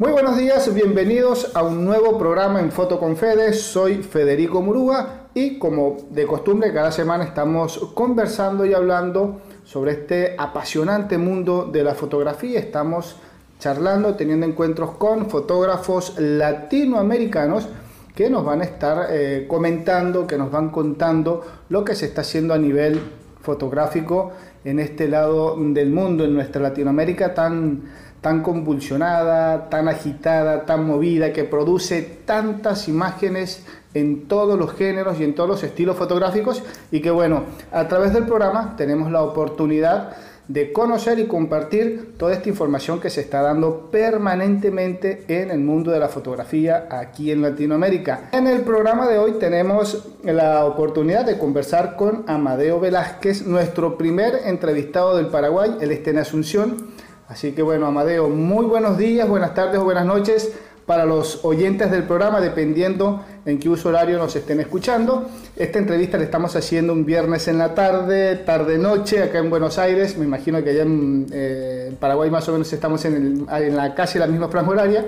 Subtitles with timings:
[0.00, 3.52] Muy buenos días, bienvenidos a un nuevo programa en Foto con Fede.
[3.52, 10.36] Soy Federico Murúa y como de costumbre cada semana estamos conversando y hablando sobre este
[10.38, 12.60] apasionante mundo de la fotografía.
[12.60, 13.16] Estamos
[13.58, 17.68] charlando, teniendo encuentros con fotógrafos latinoamericanos
[18.14, 22.20] que nos van a estar eh, comentando, que nos van contando lo que se está
[22.20, 23.00] haciendo a nivel
[23.40, 24.30] fotográfico
[24.64, 27.82] en este lado del mundo, en nuestra Latinoamérica tan
[28.20, 35.24] tan convulsionada, tan agitada, tan movida, que produce tantas imágenes en todos los géneros y
[35.24, 40.16] en todos los estilos fotográficos y que bueno, a través del programa tenemos la oportunidad
[40.48, 45.90] de conocer y compartir toda esta información que se está dando permanentemente en el mundo
[45.90, 48.30] de la fotografía aquí en Latinoamérica.
[48.32, 54.40] En el programa de hoy tenemos la oportunidad de conversar con Amadeo Velázquez, nuestro primer
[54.46, 56.88] entrevistado del Paraguay, él está en Asunción
[57.28, 60.50] Así que bueno, Amadeo, muy buenos días, buenas tardes o buenas noches
[60.86, 65.28] para los oyentes del programa, dependiendo en qué uso horario nos estén escuchando.
[65.54, 70.16] Esta entrevista la estamos haciendo un viernes en la tarde, tarde-noche, acá en Buenos Aires.
[70.16, 74.18] Me imagino que allá en, eh, Paraguay más o menos estamos en, en la casi
[74.18, 75.04] la misma franja horaria.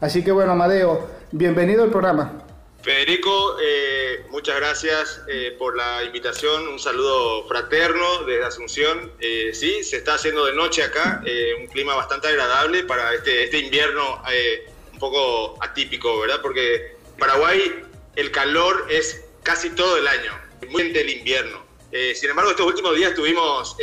[0.00, 2.42] Así que bueno, Amadeo, bienvenido al programa.
[2.82, 6.66] Federico, eh, muchas gracias eh, por la invitación.
[6.66, 9.12] Un saludo fraterno desde Asunción.
[9.20, 11.22] Eh, sí, se está haciendo de noche acá,
[11.60, 14.20] un clima bastante agradable para este, este invierno
[14.92, 16.40] un poco atípico, ¿verdad?
[16.42, 17.84] Porque Paraguay
[18.16, 20.32] el calor es casi todo el año,
[20.68, 21.64] muy del invierno.
[22.14, 23.76] sin embargo, estos últimos días tuvimos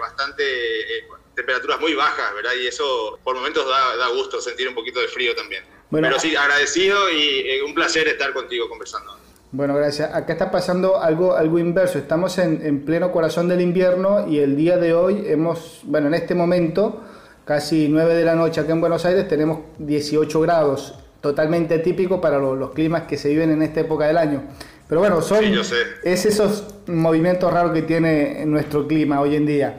[0.00, 1.06] bastante
[1.36, 2.54] temperaturas muy bajas, ¿verdad?
[2.60, 5.79] Y eso por momentos da, da gusto sentir un poquito de frío también.
[5.90, 9.16] Pero sí, agradecido y eh, un placer estar contigo conversando.
[9.52, 10.14] Bueno, gracias.
[10.14, 11.98] Acá está pasando algo, algo inverso.
[11.98, 16.14] Estamos en, en, pleno corazón del invierno y el día de hoy hemos, bueno, en
[16.14, 17.02] este momento,
[17.44, 22.38] casi 9 de la noche acá en Buenos Aires, tenemos 18 grados, totalmente típico para
[22.38, 24.44] los, climas que se viven en esta época del año.
[24.88, 29.78] Pero bueno, son es esos movimientos raros que tiene nuestro clima hoy en día.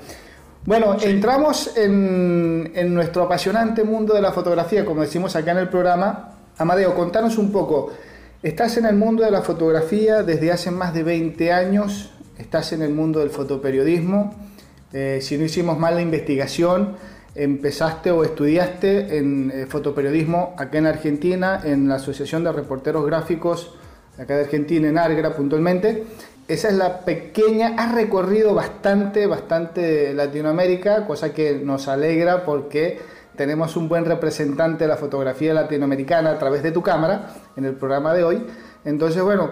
[0.63, 6.35] Bueno, entramos en, nuestro apasionante mundo de la fotografía, como decimos acá en el programa.
[6.55, 7.91] Amadeo, contanos un poco.
[8.43, 12.83] Estás en el mundo de la fotografía desde hace más de 20 años, estás en
[12.83, 14.35] el mundo del fotoperiodismo.
[14.93, 16.95] Eh, si no hicimos mal la investigación,
[17.33, 23.73] empezaste o estudiaste en eh, fotoperiodismo acá en Argentina, en la Asociación de Reporteros Gráficos
[24.15, 26.03] acá de Argentina, en Argra puntualmente.
[26.47, 32.99] Esa es la pequeña, has recorrido bastante, bastante Latinoamérica, cosa que nos alegra porque
[33.35, 37.75] tenemos un buen representante de la fotografía latinoamericana a través de tu cámara en el
[37.75, 38.45] programa de hoy.
[38.83, 39.51] Entonces, bueno,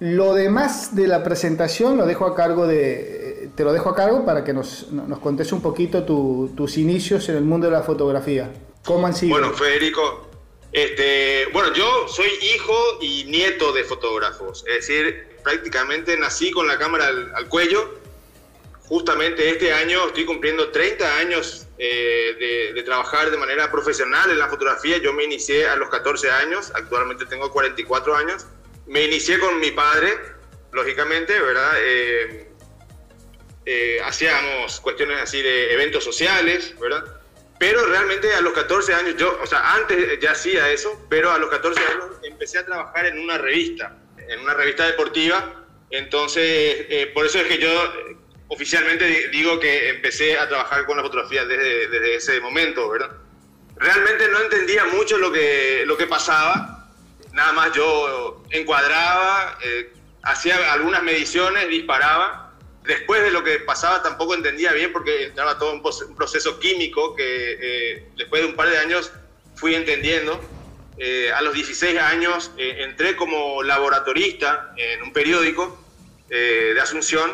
[0.00, 4.24] lo demás de la presentación lo dejo a cargo de, te lo dejo a cargo
[4.24, 8.50] para que nos, nos contes un poquito tus inicios en el mundo de la fotografía.
[8.84, 9.38] ¿Cómo han sido?
[9.38, 10.28] Bueno, Federico,
[10.70, 16.78] este, bueno, yo soy hijo y nieto de fotógrafos, es decir, prácticamente nací con la
[16.78, 17.98] cámara al, cuello.
[18.82, 24.48] Justamente este año estoy cumpliendo 30 años eh, de, trabajar de manera profesional en la
[24.48, 24.98] fotografía.
[24.98, 28.46] Yo me inicié a los 14 años, actualmente tengo 44 años.
[28.86, 30.18] Me inicié con mi padre,
[30.72, 31.72] lógicamente, ¿verdad?
[31.78, 32.50] Eh,
[33.64, 37.04] eh, hacíamos cuestiones así de eventos sociales, ¿verdad?
[37.58, 41.38] Pero realmente a los 14 años, yo, o sea, antes ya hacía eso, pero a
[41.38, 43.96] los 14 años empecé a trabajar en una revista
[44.28, 45.64] en una revista deportiva.
[45.90, 47.70] Entonces, eh, por eso es que yo
[48.48, 53.10] oficialmente digo que empecé a trabajar con la fotografía desde, desde, ese momento, ¿verdad?
[53.76, 56.88] Realmente no entendía mucho lo que, lo que pasaba,
[57.32, 62.52] nada más yo encuadraba, eh, hacía algunas mediciones, disparaba.
[62.84, 67.58] Después de lo que pasaba tampoco entendía bien porque entraba todo un proceso químico que
[67.60, 69.12] eh, después de un par de años
[69.56, 70.40] fui entendiendo
[71.00, 75.80] eh, a los 16 años eh, entré como laboratorista en un periódico
[76.28, 77.30] eh, de Asunción.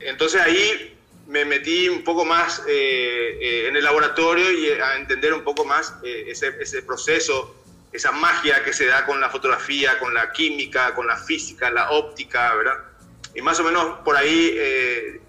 [0.00, 0.98] Entonces ahí
[1.28, 6.54] me metí un poco más en el laboratorio y a entender un poco más ese,
[6.60, 11.16] ese, proceso, esa magia que se da con la fotografía, con la química, con la
[11.16, 12.78] física, la óptica, ¿verdad?
[13.34, 14.58] Y más o menos por ahí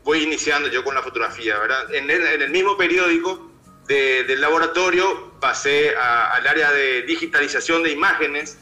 [0.03, 1.93] voy iniciando yo con la fotografía, ¿verdad?
[1.93, 3.44] En el, en el mismo periódico
[3.87, 8.57] del laboratorio pasé al área de digitalización de imágenes,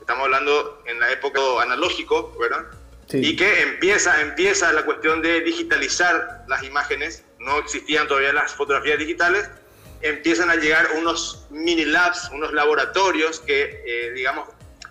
[0.00, 2.66] estamos hablando en la época analógico, ¿verdad?
[3.12, 8.98] Y que empieza, empieza la cuestión de digitalizar las imágenes, no existían todavía las fotografías
[8.98, 9.50] digitales,
[10.00, 14.48] empiezan a llegar unos mini labs, unos laboratorios que, eh, digamos,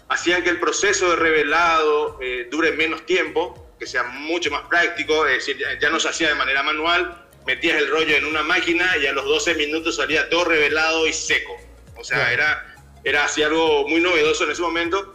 [0.09, 5.25] hacían que el proceso de revelado eh, dure menos tiempo, que sea mucho más práctico,
[5.25, 8.97] es decir, ya no se hacía de manera manual, metías el rollo en una máquina
[8.97, 11.57] y a los 12 minutos salía todo revelado y seco.
[11.97, 15.13] O sea, era, era así algo muy novedoso en ese momento.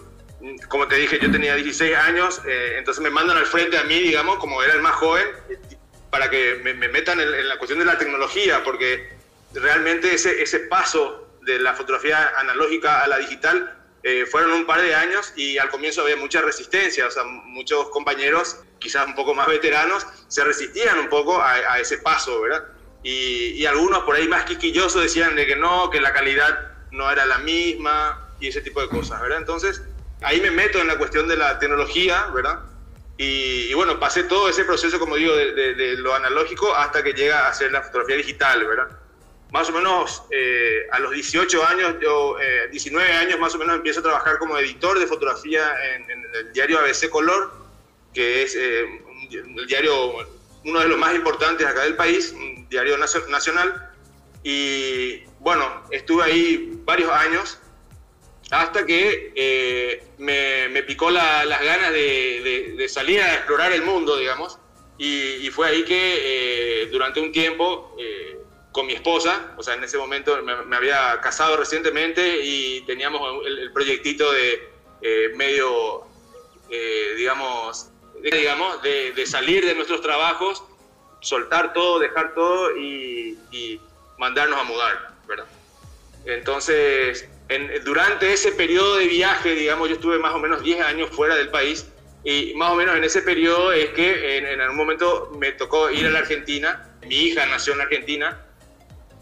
[0.68, 3.98] Como te dije, yo tenía 16 años, eh, entonces me mandan al frente a mí,
[3.98, 5.26] digamos, como era el más joven,
[6.10, 9.08] para que me, metan en, la cuestión de la tecnología, porque
[9.54, 13.75] realmente ese, ese paso de la fotografía analógica a la digital
[14.08, 17.88] eh, fueron un par de años y al comienzo había mucha resistencia, o sea, muchos
[17.88, 22.68] compañeros, quizás un poco más veteranos, se resistían un poco a, ese paso, ¿verdad?
[23.02, 26.56] Y, algunos por ahí más quisquillosos decían de que no, que la calidad
[26.92, 29.38] no era la misma y ese tipo de cosas, ¿verdad?
[29.38, 29.82] Entonces,
[30.22, 32.60] ahí me meto en la cuestión de la tecnología, ¿verdad?
[33.18, 37.48] Y, bueno, pasé todo ese proceso, como digo, de, de, lo analógico hasta que llega
[37.48, 38.88] a ser la fotografía digital, ¿verdad?
[39.52, 42.36] Más o menos eh, a los 18 años, yo,
[42.70, 46.52] 19 eh, años más o menos, empiezo a trabajar como editor de fotografía en, el
[46.52, 47.52] diario ABC Color,
[48.12, 48.84] que es eh,
[49.30, 50.16] el diario,
[50.64, 53.92] uno de los más importantes acá del país, un diario nacional.
[54.42, 57.58] Y bueno, estuve ahí varios años
[58.50, 64.58] hasta que me, picó las ganas de, salir a explorar el mundo, digamos.
[64.98, 67.96] Y, fue ahí que durante un tiempo
[68.76, 73.72] con mi esposa, o sea, en ese momento me, había casado recientemente y teníamos el,
[73.72, 74.68] proyectito de
[75.00, 76.02] eh, medio,
[76.68, 77.90] eh, digamos,
[78.20, 80.62] de, digamos de, salir de nuestros trabajos,
[81.20, 83.80] soltar todo, dejar todo y,
[84.18, 85.46] mandarnos a mudar, ¿verdad?
[86.26, 87.28] Entonces,
[87.84, 91.48] durante ese periodo de viaje, digamos, yo estuve más o menos 10 años fuera del
[91.48, 91.86] país
[92.24, 95.90] y más o menos en ese periodo es que en, en algún momento me tocó
[95.90, 98.45] ir a la Argentina, mi hija nació en Argentina,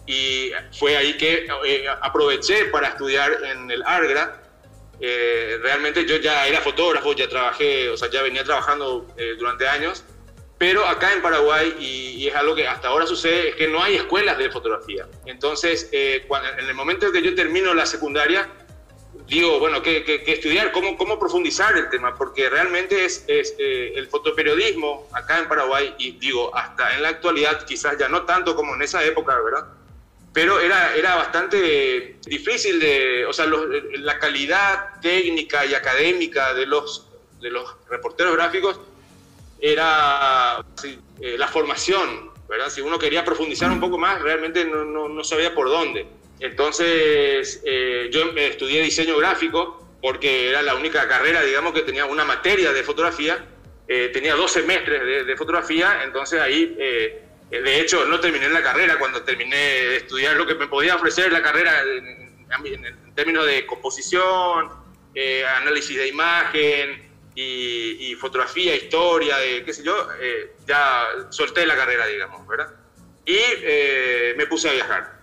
[0.06, 4.41] y fue ahí que eh, aproveché para estudiar en el ARGRA.
[5.01, 9.67] Eh, realmente yo ya era fotógrafo, ya trabajé, o sea, ya venía trabajando eh, durante
[9.67, 10.05] años,
[10.59, 13.97] pero acá en Paraguay, y, es algo que hasta ahora sucede, es que no hay
[13.97, 15.06] escuelas de fotografía.
[15.27, 15.91] Entonces,
[16.27, 18.49] cuando, en el momento en que yo termino la secundaria,
[19.27, 20.73] digo, bueno, ¿qué, qué, estudiar?
[20.73, 22.15] ¿Cómo, ¿Cómo profundizar el tema?
[22.15, 27.67] Porque realmente es, es el fotoperiodismo acá en Paraguay, y digo, hasta en la actualidad,
[27.67, 29.67] quizás ya no tanto como en esa época, ¿verdad?
[30.35, 37.09] Pero era, era bastante difícil de, o sea, la calidad técnica y académica de los,
[37.41, 38.81] de los reporteros gráficos
[39.61, 40.63] era
[41.21, 42.69] eh, la formación, ¿verdad?
[42.69, 46.05] Si uno quería profundizar un poco más, realmente no, no, no sabía por dónde.
[46.41, 52.25] Entonces, eh, yo estudié diseño gráfico porque era la única carrera, digamos, que tenía una
[52.25, 53.47] materia de fotografía.
[53.87, 57.24] Eh, tenía dos semestres de, de, fotografía, entonces ahí eh,
[57.62, 61.33] de hecho, no terminé la carrera cuando terminé de estudiar lo que me podía ofrecer
[61.33, 62.35] la carrera en,
[63.15, 64.71] términos de composición,
[65.15, 67.03] eh, análisis de imagen
[67.35, 72.73] y, fotografía, historia, qué sé yo, eh, ya solté la carrera, digamos, ¿verdad?
[73.27, 73.39] Y
[74.37, 75.21] me puse a viajar.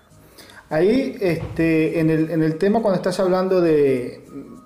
[0.70, 4.22] Ahí, este, en, el, en el tema cuando estás hablando de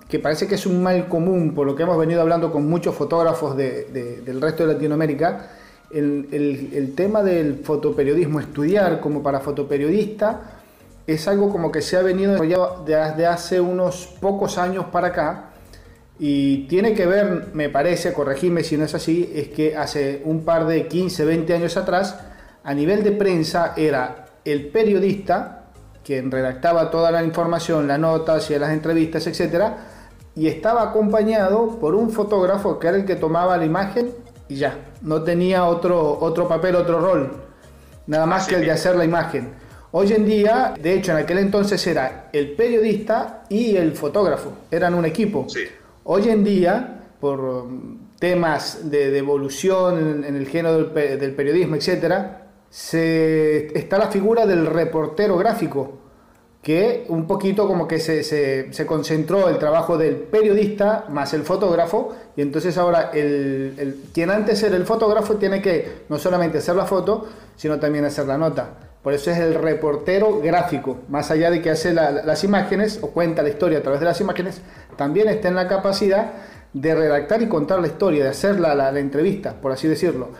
[0.08, 2.94] que parece que es un mal común, por lo que hemos venido hablando con muchos
[2.94, 5.50] fotógrafos del resto de Latinoamérica,
[5.90, 10.60] el, tema del fotoperiodismo, estudiar como para fotoperiodista,
[11.06, 12.36] es algo como que se ha venido
[12.84, 15.50] desde hace unos pocos años para acá.
[16.18, 20.44] Y tiene que ver, me parece, corregime si no es así, es que hace un
[20.44, 22.18] par de 15, 20 años atrás,
[22.64, 25.56] a nivel de prensa era el periodista
[26.06, 29.76] quien redactaba toda la información, la nota, hacía las entrevistas, etcétera,
[30.36, 34.14] y estaba acompañado por un fotógrafo que era el que tomaba la imagen
[34.48, 37.32] y ya, no tenía otro, otro papel, otro rol,
[38.06, 39.50] nada más que el de hacer la imagen.
[39.92, 44.94] Hoy en día, de hecho en aquel entonces era el periodista y el fotógrafo, eran
[44.94, 45.46] un equipo.
[46.04, 52.14] Hoy en día, por um, temas de, evolución en, el género del, periodismo, etc.,
[52.68, 55.98] se, está la figura del reportero gráfico,
[56.66, 62.16] que un poquito como que se, se, concentró el trabajo del periodista más el fotógrafo
[62.36, 66.74] y entonces ahora el, el, quien antes era el fotógrafo tiene que no solamente hacer
[66.74, 68.70] la foto, sino también hacer la nota.
[69.00, 73.44] Por eso es el reportero gráfico, más allá de que hace las imágenes o cuenta
[73.44, 74.60] la historia a través de las imágenes,
[74.96, 76.32] también está en la capacidad
[76.72, 80.30] de redactar y contar la historia, de hacer la, la entrevista, por así decirlo.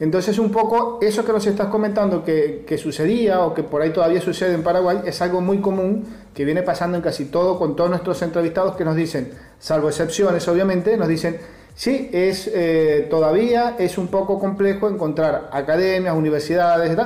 [0.00, 4.20] Entonces un poco eso que nos estás comentando que, sucedía o que por ahí todavía
[4.20, 7.90] sucede en Paraguay es algo muy común que viene pasando en casi todo con todos
[7.90, 11.38] nuestros entrevistados que nos dicen, salvo excepciones obviamente, nos dicen,
[11.74, 16.96] sí, es eh, todavía es un poco complejo encontrar academias, universidades,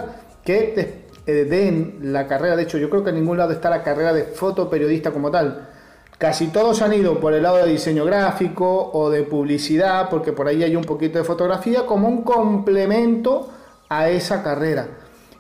[0.45, 3.71] que te eh, den la carrera, de hecho yo creo que en ningún lado está
[3.71, 5.72] la carrera de fotoperiodista como tal
[6.23, 10.47] Casi todos han ido por el lado de diseño gráfico o de publicidad, porque por
[10.47, 13.51] ahí hay un poquito de fotografía, como un complemento
[13.89, 14.87] a esa carrera.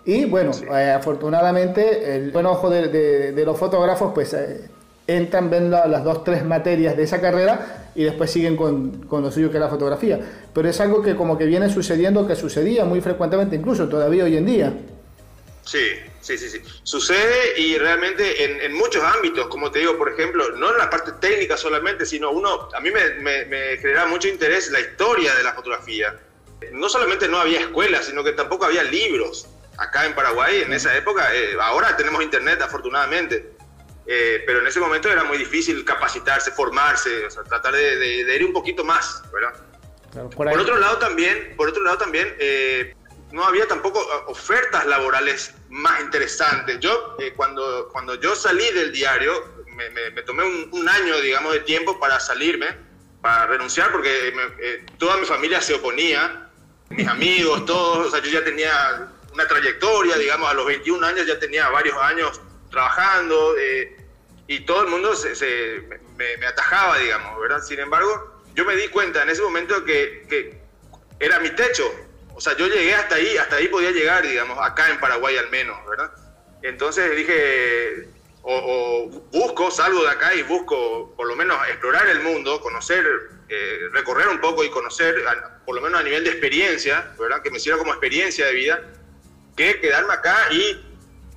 [0.04, 4.68] Y bueno, eh, afortunadamente el buen ojo de, los fotógrafos pues eh,
[5.06, 9.30] entran, ven las dos, tres materias de esa carrera y después siguen con, con, lo
[9.30, 10.18] suyo que es la fotografía.
[10.52, 14.36] Pero es algo que como que viene sucediendo, que sucedía muy frecuentemente, incluso todavía hoy
[14.36, 14.72] en día.
[15.64, 16.62] Sí, sí, sí, sí.
[16.82, 21.12] Sucede y realmente en, muchos ámbitos, como te digo, por ejemplo, no en la parte
[21.20, 25.52] técnica solamente, sino uno, a mí me, me, genera mucho interés la historia de la
[25.52, 26.18] fotografía.
[26.72, 29.46] No solamente no había escuelas, sino que tampoco había libros
[29.78, 31.34] acá en Paraguay en esa época.
[31.34, 33.52] Eh, ahora tenemos internet, afortunadamente.
[34.06, 38.44] Eh, pero en ese momento era muy difícil capacitarse, formarse, o sea, tratar de, ir
[38.44, 39.54] un poquito más, ¿verdad?
[40.34, 42.94] por, otro lado también, por otro lado también, eh,
[43.32, 46.78] no había tampoco eh, ofertas laborales más interesantes.
[46.80, 49.32] Yo, eh, cuando, cuando yo salí del diario,
[49.66, 52.68] me, tomé un, año, digamos, de tiempo para salirme,
[53.22, 54.28] para renunciar, porque
[54.60, 56.50] eh, toda mi familia se oponía,
[56.90, 61.26] mis amigos, todos, o sea, yo ya tenía una trayectoria, digamos, a los 21 años
[61.26, 62.38] ya tenía varios años
[62.70, 63.54] trabajando
[64.46, 65.82] y todo el mundo se,
[66.16, 67.62] me, atajaba, digamos, ¿verdad?
[67.62, 70.60] Sin embargo, yo me di cuenta en ese momento que, que
[71.18, 71.90] era mi techo,
[72.42, 75.78] sea, yo llegué hasta ahí, hasta ahí podía llegar, digamos, acá en Paraguay al menos,
[75.88, 76.10] ¿verdad?
[76.62, 78.08] Entonces dije,
[78.42, 83.04] o, busco, salgo de acá y busco por lo menos explorar el mundo, conocer,
[83.48, 85.22] eh, recorrer un poco y conocer,
[85.64, 87.42] por lo menos a nivel de experiencia, ¿verdad?
[87.42, 88.82] Que me sirva como experiencia de vida,
[89.56, 90.84] que quedarme acá y,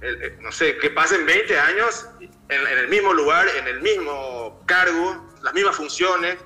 [0.01, 4.63] eh, no sé, que pasen 20 años en, en el mismo lugar, en el mismo
[4.65, 6.37] cargo, las mismas funciones,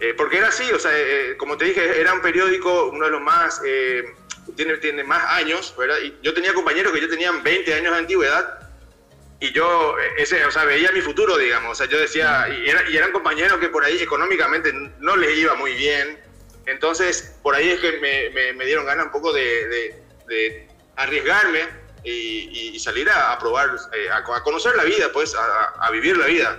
[0.00, 3.10] eh, porque era así, o sea, eh, como te dije, era un periódico, uno de
[3.10, 4.14] los más, eh,
[4.54, 5.98] tiene, tiene más años, ¿verdad?
[6.02, 8.70] Y yo tenía compañeros que yo tenían 20 años de antigüedad
[9.40, 13.12] y yo, ese, o sea, veía mi futuro, digamos, o sea, yo decía, y, eran
[13.12, 16.18] compañeros que por ahí económicamente no les iba muy bien,
[16.66, 19.94] entonces por ahí es que me, me, dieron ganas un poco de,
[20.28, 21.60] de, arriesgarme
[22.04, 23.76] y, salir a, probar,
[24.12, 26.58] a, conocer la vida, pues, a, a vivir la vida.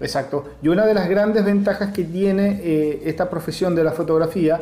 [0.00, 0.44] Exacto.
[0.62, 4.60] Y una de las grandes ventajas que tiene eh, esta profesión de la fotografía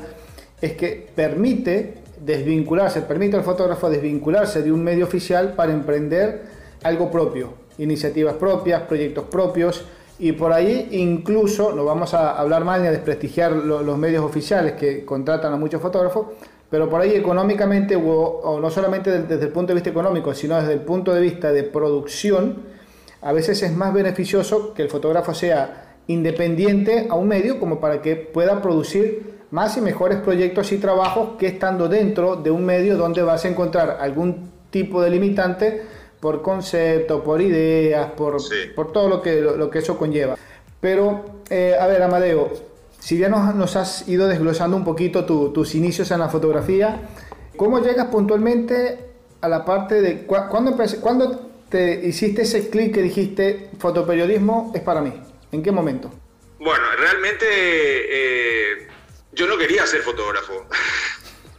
[0.61, 6.43] es que permite desvincularse, permite al fotógrafo desvincularse de un medio oficial para emprender
[6.83, 9.85] algo propio, iniciativas propias, proyectos propios
[10.19, 14.73] y por ahí incluso, no vamos a hablar mal ni a desprestigiar los medios oficiales
[14.73, 16.27] que contratan a muchos fotógrafos,
[16.69, 20.73] pero por ahí económicamente, o, no solamente desde el punto de vista económico, sino desde
[20.73, 22.57] el punto de vista de producción,
[23.21, 28.01] a veces es más beneficioso que el fotógrafo sea independiente a un medio como para
[28.01, 32.97] que pueda producir más y mejores proyectos y trabajos que estando dentro de un medio
[32.97, 35.83] donde vas a encontrar algún tipo de limitante
[36.21, 38.37] por concepto, por ideas, por,
[38.75, 40.37] por todo lo que, lo, que eso conlleva.
[40.81, 42.51] Pero, eh, a ver, Amadeo,
[42.99, 47.09] si ya nos, nos has ido desglosando un poquito tus inicios en la fotografía,
[47.57, 48.99] ¿cómo llegas puntualmente
[49.41, 50.27] a la parte de...
[50.27, 55.13] ¿Cuándo, ¿cuándo te hiciste ese clic que dijiste, fotoperiodismo es para mí?
[55.53, 56.11] ¿En qué momento?
[56.59, 58.89] Bueno, realmente eh,
[59.33, 60.67] yo no quería ser fotógrafo.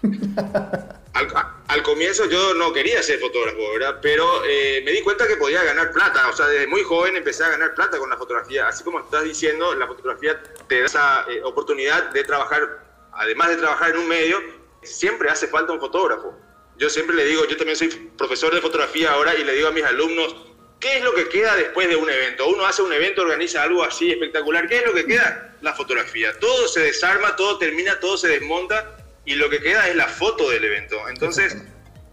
[1.14, 4.00] al, comienzo yo no quería ser fotógrafo, ¿verdad?
[4.02, 6.28] Pero eh, me di cuenta que podía ganar plata.
[6.30, 8.68] O sea, desde muy joven empecé a ganar plata con la fotografía.
[8.68, 13.58] Así como estás diciendo, la fotografía te da esa eh, oportunidad de trabajar, además de
[13.58, 14.38] trabajar en un medio,
[14.82, 16.36] siempre hace falta un fotógrafo
[16.80, 19.72] yo siempre le digo, yo también soy profesor de fotografía ahora y le digo a
[19.72, 20.34] mis alumnos,
[20.80, 22.48] ¿qué es lo que queda después de un evento?
[22.48, 25.58] Uno hace un evento, organiza algo así espectacular, ¿qué es lo que queda?
[25.62, 26.40] La fotografía.
[26.40, 30.50] Todo se desarma, todo termina, todo se desmonta y lo que queda es la foto
[30.50, 30.98] del evento.
[31.10, 31.58] Entonces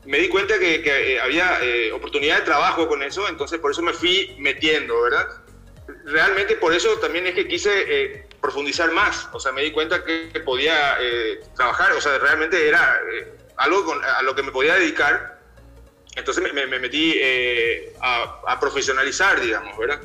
[0.05, 3.83] me di cuenta que, eh, había eh, oportunidad de trabajo con eso, entonces por eso
[3.83, 5.29] me fui metiendo, ¿verdad?
[6.07, 10.05] Realmente por eso también es que quise eh, profundizar más, o sea, me di cuenta
[10.05, 10.99] que, podía
[11.57, 13.01] trabajar, o sea, realmente era
[13.57, 15.41] algo a lo que me podía dedicar.
[16.17, 20.01] Entonces me, metí eh, a, profesionalizar, digamos, ¿verdad?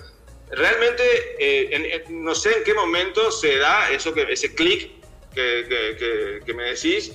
[0.49, 1.03] Realmente
[1.39, 4.91] eh, no sé en qué momento se da eso que, ese clic
[5.33, 7.13] que, que, me decís,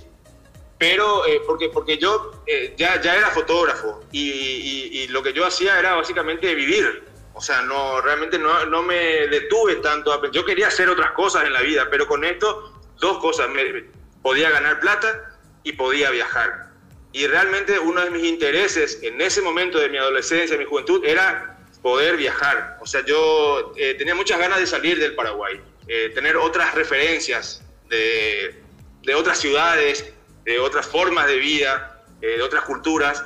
[0.79, 2.43] pero eh, porque, porque yo
[2.79, 7.05] ya, ya era fotógrafo y, y, lo que yo hacía era básicamente vivir.
[7.35, 10.11] O sea, no, realmente no, no me detuve tanto.
[10.11, 13.51] A, yo quería hacer otras cosas en la vida, pero con esto, dos cosas.
[13.51, 13.85] Me,
[14.23, 15.36] podía ganar plata
[15.67, 16.71] y podía viajar.
[17.13, 21.59] Y realmente uno de mis intereses en ese momento de mi adolescencia, mi juventud, era
[21.83, 22.79] poder viajar.
[22.81, 27.65] O sea, yo eh, tenía muchas ganas de salir del Paraguay, eh, tener otras referencias
[27.89, 28.63] de,
[29.03, 30.09] de, otras ciudades,
[30.45, 33.25] de otras formas de vida, eh, de otras culturas.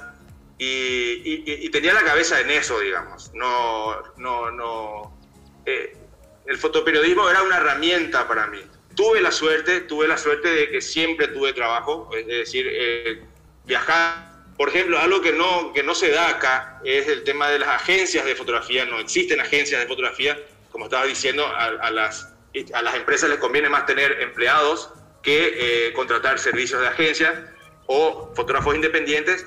[0.56, 3.32] Y, y, tenía la cabeza en eso, digamos.
[3.34, 5.18] No, no, no.
[5.64, 8.62] el fotoperiodismo era una herramienta para mí
[8.94, 13.22] tuve la suerte, tuve la suerte de que siempre tuve trabajo, es decir, eh,
[13.64, 14.30] viajar
[14.60, 17.70] Por ejemplo, algo que no, que no se da acá es el tema de las
[17.70, 18.84] agencias de fotografía.
[18.84, 20.38] No existen agencias de fotografía.
[20.70, 22.34] Como estaba diciendo, a, las,
[22.74, 24.90] a las empresas les conviene más tener empleados
[25.22, 27.54] que eh, contratar servicios de agencia
[27.86, 29.46] o fotógrafos independientes.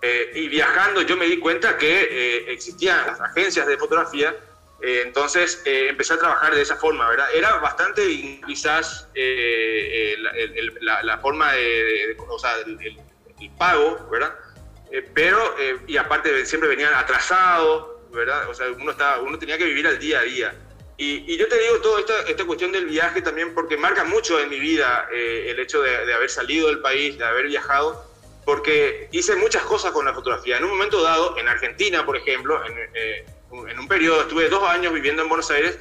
[0.00, 4.32] Eh, y viajando yo me di cuenta que eh, existían las agencias de fotografía
[4.82, 7.28] eh, entonces eh, empecé a trabajar de esa forma, ¿verdad?
[7.32, 8.02] Era bastante
[8.44, 10.16] quizás eh,
[10.80, 12.98] la, forma de, o sea, el,
[13.58, 14.34] pago, ¿verdad?
[15.14, 18.48] pero, y aparte siempre venían atrasados, ¿verdad?
[18.48, 20.54] O sea, uno, estaba, uno tenía que vivir al día a día.
[20.96, 24.50] Y, yo te digo toda esta, esta, cuestión del viaje también porque marca mucho en
[24.50, 28.12] mi vida el hecho de, de haber salido del país, de haber viajado
[28.44, 30.56] porque hice muchas cosas con la fotografía.
[30.56, 33.24] En un momento dado, en Argentina, por ejemplo, en,
[33.68, 35.78] en un periodo, estuve dos años viviendo en Buenos Aires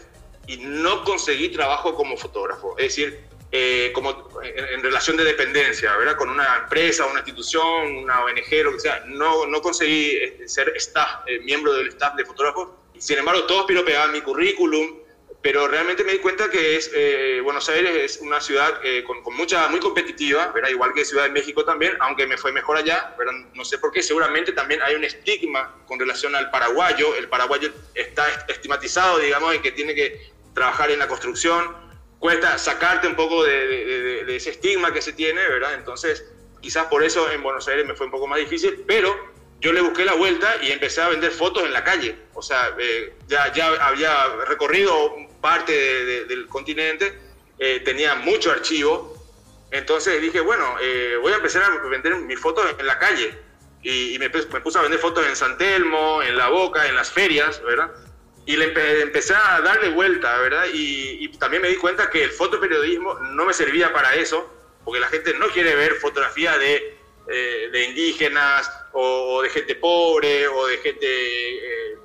[0.47, 3.19] y no conseguí trabajo como fotógrafo, es decir,
[3.53, 6.15] eh, como en, relación de dependencia, ¿verdad?
[6.15, 10.71] Con una empresa, una institución, una ONG, lo que sea, no, no conseguí este, ser
[10.77, 12.69] staff, eh, miembro del staff de fotógrafos.
[12.97, 15.00] Sin embargo, todos piropeaban mi currículum,
[15.41, 19.17] pero realmente me di cuenta que es, eh, Buenos Aires es una ciudad eh, con,
[19.35, 20.69] mucha, muy competitiva, ¿verdad?
[20.69, 23.15] igual que Ciudad de México también, aunque me fue mejor allá,
[23.55, 27.71] no sé por qué, seguramente también hay un estigma con relación al paraguayo, el paraguayo
[27.95, 31.75] está estigmatizado, digamos, en que tiene que trabajar en la construcción,
[32.19, 35.73] cuesta sacarte un poco de, de ese estigma que se tiene, ¿verdad?
[35.73, 36.23] Entonces,
[36.61, 39.81] quizás por eso en Buenos Aires me fue un poco más difícil, pero yo le
[39.81, 42.15] busqué la vuelta y empecé a vender fotos en la calle.
[42.33, 47.17] O sea, eh, ya, ya había recorrido parte del continente,
[47.59, 49.15] eh, tenía mucho archivo.
[49.69, 53.37] Entonces dije, bueno, eh, voy a empezar a vender mis fotos en la calle.
[53.83, 57.61] Y, me, puse a vender fotos en San Telmo, en La Boca, en las ferias,
[57.63, 57.91] ¿verdad?
[58.45, 60.65] Y le empecé a darle vuelta, ¿verdad?
[60.73, 64.51] Y, y también me di cuenta que el fotoperiodismo no me servía para eso,
[64.83, 70.47] porque la gente no quiere ver fotografía de eh, de indígenas o, de gente pobre
[70.47, 71.97] o de gente eh,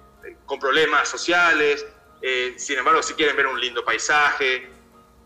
[0.44, 1.86] con problemas sociales.
[2.22, 4.70] Eh, sin embargo, si quieren ver un lindo paisaje.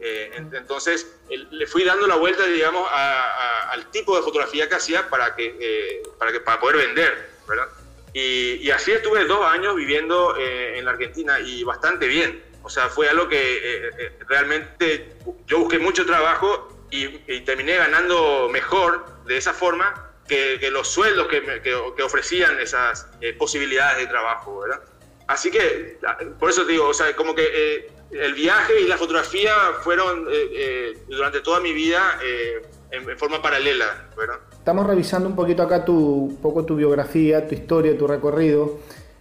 [0.01, 6.03] entonces, le fui dando la vuelta, digamos, al tipo de fotografía que hacía para, que,
[6.19, 7.69] para, que, para poder vender, ¿verdad?
[8.15, 12.43] Y, y así estuve dos años viviendo en la Argentina y bastante bien.
[12.63, 19.37] O sea, fue algo que realmente yo busqué mucho trabajo y, terminé ganando mejor de
[19.37, 24.81] esa forma que, los sueldos que, que, ofrecían esas eh, posibilidades de trabajo, ¿verdad?
[25.27, 25.99] Así que,
[26.39, 30.27] por eso te digo, o sea, como que eh, el viaje y la fotografía fueron
[30.31, 32.19] eh, durante toda mi vida
[32.91, 34.37] en, forma paralela, ¿verdad?
[34.53, 38.79] Estamos revisando un poquito acá tu, poco tu biografía, tu historia, tu recorrido.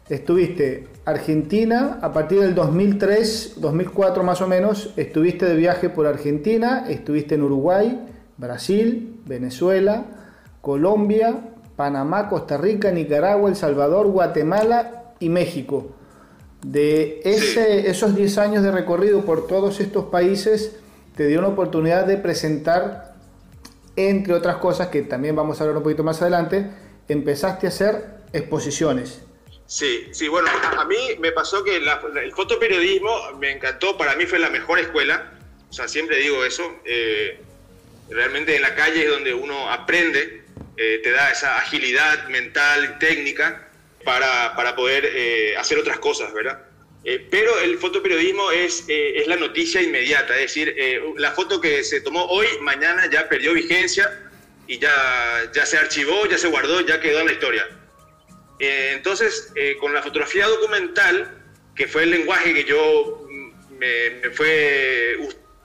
[0.10, 6.86] Estuviste Argentina, a partir del 2003, 2004 más o menos, estuviste de viaje por Argentina,
[6.90, 10.19] estuviste en Uruguay, Brasil, Venezuela,
[10.62, 11.40] Colombia,
[11.76, 15.96] Panamá, Costa Rica, Nicaragua, El Salvador, Guatemala y México.
[16.62, 20.76] De ese, esos 10 años de recorrido por todos estos países,
[21.16, 23.16] te dio una oportunidad de presentar,
[23.96, 26.70] entre otras cosas que también vamos a hablar un poquito más adelante,
[27.08, 29.22] empezaste a hacer exposiciones.
[29.66, 34.40] Sí, sí, bueno, a, mí me pasó que el fotoperiodismo me encantó, para mí fue
[34.40, 35.32] la mejor escuela,
[35.70, 37.40] o sea, siempre digo eso, eh,
[38.10, 40.44] realmente en la calle es donde uno aprende,
[40.80, 43.68] eh, te da esa agilidad mental, técnica,
[44.04, 46.66] para, para poder eh, hacer otras cosas, ¿verdad?
[47.32, 50.76] pero el fotoperiodismo es, es la noticia inmediata, es decir,
[51.18, 54.30] la foto que se tomó hoy, mañana ya perdió vigencia
[54.68, 57.68] y ya, ya se archivó, ya se guardó, ya quedó en la historia
[58.60, 61.32] eh, entonces, eh, con la fotografía documental,
[61.76, 65.18] que fue el lenguaje que yo mm, me, fue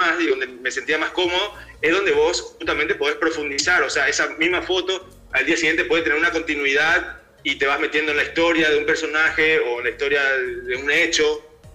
[0.04, 3.82] más y donde me sentía más cómodo, es donde vos justamente podés profundizar.
[3.82, 7.80] O sea, esa misma foto al día siguiente puede tener una continuidad y te vas
[7.80, 11.26] metiendo en la historia de un personaje o en la historia de un hecho.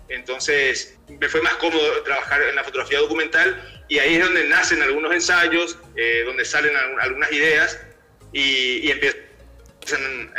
[0.10, 4.82] Entonces, me fue más cómodo trabajar en la fotografía documental y ahí es donde nacen
[4.82, 7.80] algunos ensayos, eh, donde salen algunas ideas
[8.34, 9.20] y, y empiezan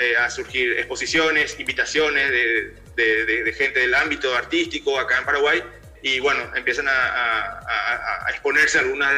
[0.00, 5.62] eh, a surgir exposiciones, invitaciones de, de, gente del ámbito artístico acá en Paraguay
[6.02, 9.12] y bueno, empiezan a, exponerse algunas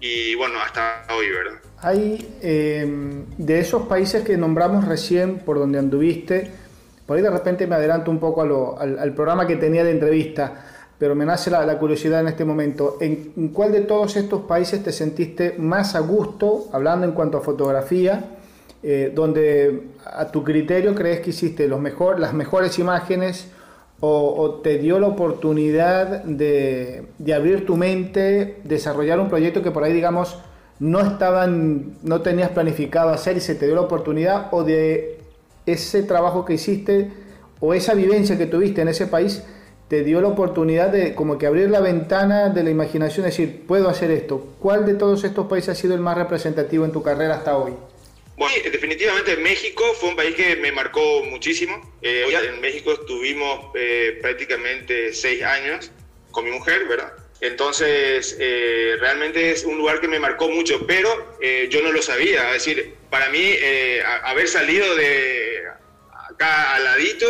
[0.00, 1.60] y bueno, hasta hoy, ¿verdad?
[1.78, 6.50] Hay em, de esos países que nombramos recién, por donde anduviste,
[7.06, 8.42] por ahí de repente me adelanto un poco
[8.78, 10.64] al, programa que tenía de entrevista,
[10.98, 12.98] pero me nace la, la curiosidad en este momento.
[13.00, 17.42] ¿En, cuál de todos estos países te sentiste más a gusto, hablando en cuanto a
[17.42, 18.24] fotografía,
[18.82, 23.48] eh, donde a tu criterio crees que hiciste los mejor, las mejores imágenes
[24.00, 29.92] o, te dio la oportunidad de, abrir tu mente, desarrollar un proyecto que por ahí,
[29.92, 30.38] digamos,
[30.78, 35.20] no estaban, no tenías planificado hacer y se te dio la oportunidad o de
[35.64, 37.10] ese trabajo que hiciste
[37.60, 39.42] o esa vivencia que tuviste en ese país
[39.88, 43.88] te dio la oportunidad de como que abrir la ventana de la imaginación, decir, puedo
[43.88, 44.44] hacer esto.
[44.58, 47.72] ¿Cuál de todos estos países ha sido el más representativo en tu carrera hasta hoy?
[48.36, 51.80] Bueno, definitivamente México fue un país que me marcó muchísimo.
[52.02, 55.90] Eh, en México estuvimos eh, prácticamente seis años
[56.32, 57.14] con mi mujer, ¿verdad?
[57.40, 61.38] Entonces, eh, realmente es un lugar que me marcó mucho, pero
[61.70, 62.54] yo no lo sabía.
[62.54, 63.56] Es decir, para mí,
[64.24, 65.62] haber salido de
[66.30, 67.26] acá al ladito,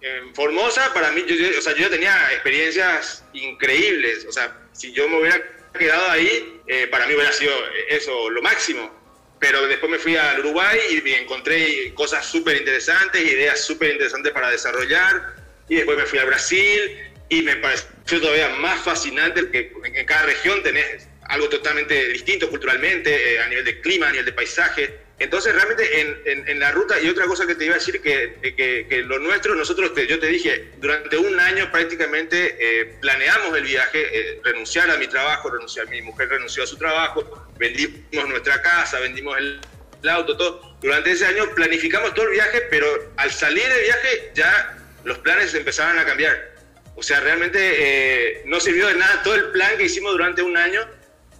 [0.00, 4.24] en Formosa, para mí, yo, o sea, yo tenía experiencias increíbles.
[4.26, 5.40] O sea, si yo me hubiera
[5.78, 7.52] quedado ahí, para mí hubiera sido
[7.88, 9.01] eso, lo máximo
[9.42, 14.48] pero después me fui al Uruguay y encontré cosas súper interesantes, ideas súper interesantes para
[14.48, 15.34] desarrollar,
[15.68, 20.26] y después me fui a Brasil y me pareció todavía más fascinante que en cada
[20.26, 25.00] región tenés algo totalmente distinto culturalmente, eh, a nivel de clima, a nivel de paisaje,
[25.18, 28.34] entonces, realmente en, en, la ruta, y otra cosa que te iba a decir, que,
[28.42, 33.64] que, que lo nuestro, nosotros, yo te dije, durante un año prácticamente eh, planeamos el
[33.64, 38.60] viaje, eh, renunciar a mi trabajo, renunciar, mi mujer renunció a su trabajo, vendimos nuestra
[38.62, 39.60] casa, vendimos el,
[40.08, 40.76] auto, todo.
[40.80, 45.54] Durante ese año planificamos todo el viaje, pero al salir del viaje ya los planes
[45.54, 46.52] empezaban a cambiar.
[46.96, 50.56] O sea, realmente eh, no sirvió de nada todo el plan que hicimos durante un
[50.56, 50.84] año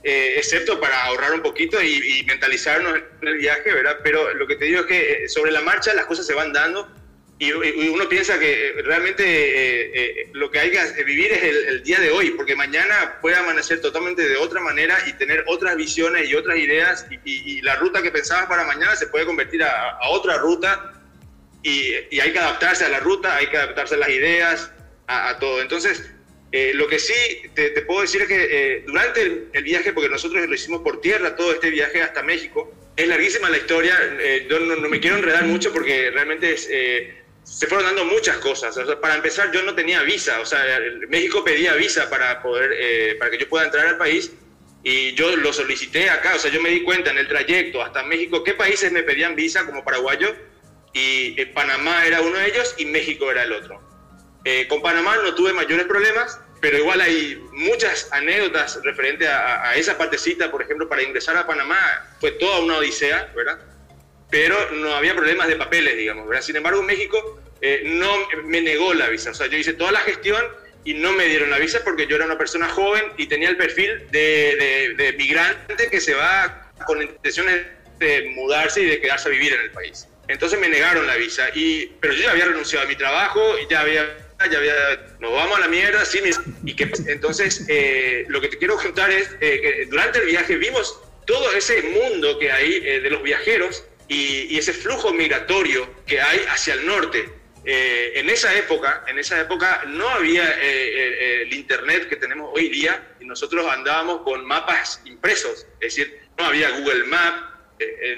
[0.04, 3.98] eh, excepto para ahorrar un poquito y, mentalizarnos en el viaje, ¿verdad?
[4.02, 6.52] Pero lo que te digo es que eh, sobre la marcha las cosas se van
[6.52, 6.88] dando
[7.38, 12.10] y, uno piensa que eh, realmente lo que hay que vivir es el, día de
[12.10, 16.58] hoy, porque mañana puede amanecer totalmente de otra manera y tener otras visiones y otras
[16.58, 20.94] ideas y, la ruta que pensabas para mañana se puede convertir a, otra ruta
[21.62, 24.72] y, hay que adaptarse a la ruta, hay que adaptarse a las ideas,
[25.06, 25.62] a, a todo.
[25.62, 26.12] Entonces,
[26.52, 27.14] eh, lo que sí
[27.54, 31.34] te, puedo decir es que eh, durante el, viaje, porque nosotros lo hicimos por tierra,
[31.34, 35.44] todo este viaje hasta México, es larguísima la historia, eh, yo no, me quiero enredar
[35.44, 38.76] mucho porque realmente se fueron dando muchas cosas.
[39.00, 40.62] para empezar, yo no tenía visa, o sea,
[41.08, 44.30] México pedía visa para, poder, para que yo pueda entrar al país
[44.84, 48.02] y yo lo solicité acá, o sea, yo me di cuenta en el trayecto hasta
[48.02, 50.36] México qué países me pedían visa como paraguayo
[50.92, 53.91] y Panamá era uno de ellos y México era el otro.
[54.44, 59.98] Eh, con Panamá no tuve mayores problemas, pero igual hay muchas anécdotas referente a, esa
[59.98, 61.78] partecita, por ejemplo, para ingresar a Panamá
[62.20, 63.58] fue toda una odisea, ¿verdad?
[64.30, 66.42] Pero no había problemas de papeles, digamos, ¿verdad?
[66.42, 68.12] Sin embargo, México eh, no
[68.44, 70.44] me negó la visa, o sea, yo hice toda la gestión
[70.84, 73.56] y no me dieron la visa porque yo era una persona joven y tenía el
[73.56, 77.66] perfil de, de migrante que se va con intenciones
[77.98, 80.08] de mudarse y de quedarse a vivir en el país.
[80.28, 83.68] Entonces me negaron la visa, y, pero yo ya había renunciado a mi trabajo y
[83.68, 84.74] ya había había,
[85.20, 86.20] nos vamos a la mierda, sí,
[86.64, 90.56] y que entonces eh, lo que te quiero contar es eh, que durante el viaje
[90.56, 96.20] vimos todo ese mundo que hay eh, de los viajeros y, ese flujo migratorio que
[96.20, 97.28] hay hacia el norte.
[97.64, 103.24] en esa época, en esa época no había el internet que tenemos hoy día y
[103.24, 107.42] nosotros andábamos con mapas impresos, es decir, no había Google Maps,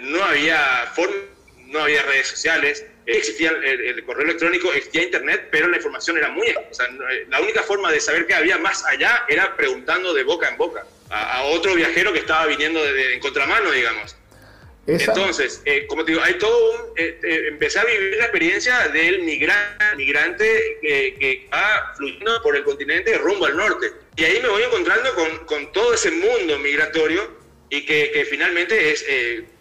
[0.01, 1.34] no había forma,
[1.67, 6.49] no había redes sociales, existía el, correo electrónico, existía internet, pero la información era muy...
[6.49, 10.25] O sea, eh, la única forma de saber qué había más allá era preguntando de
[10.25, 14.17] boca en boca a, otro viajero que estaba viniendo de, en contramano, digamos.
[14.87, 16.93] Entonces, eh, como te digo, hay todo un...
[16.97, 23.17] Eh, empecé a vivir la experiencia del migrante, migrante que, va fluyendo por el continente
[23.19, 23.93] rumbo al norte.
[24.17, 27.44] Y ahí me voy encontrando con, con todo ese mundo migratorio
[27.75, 29.05] y que, que finalmente es,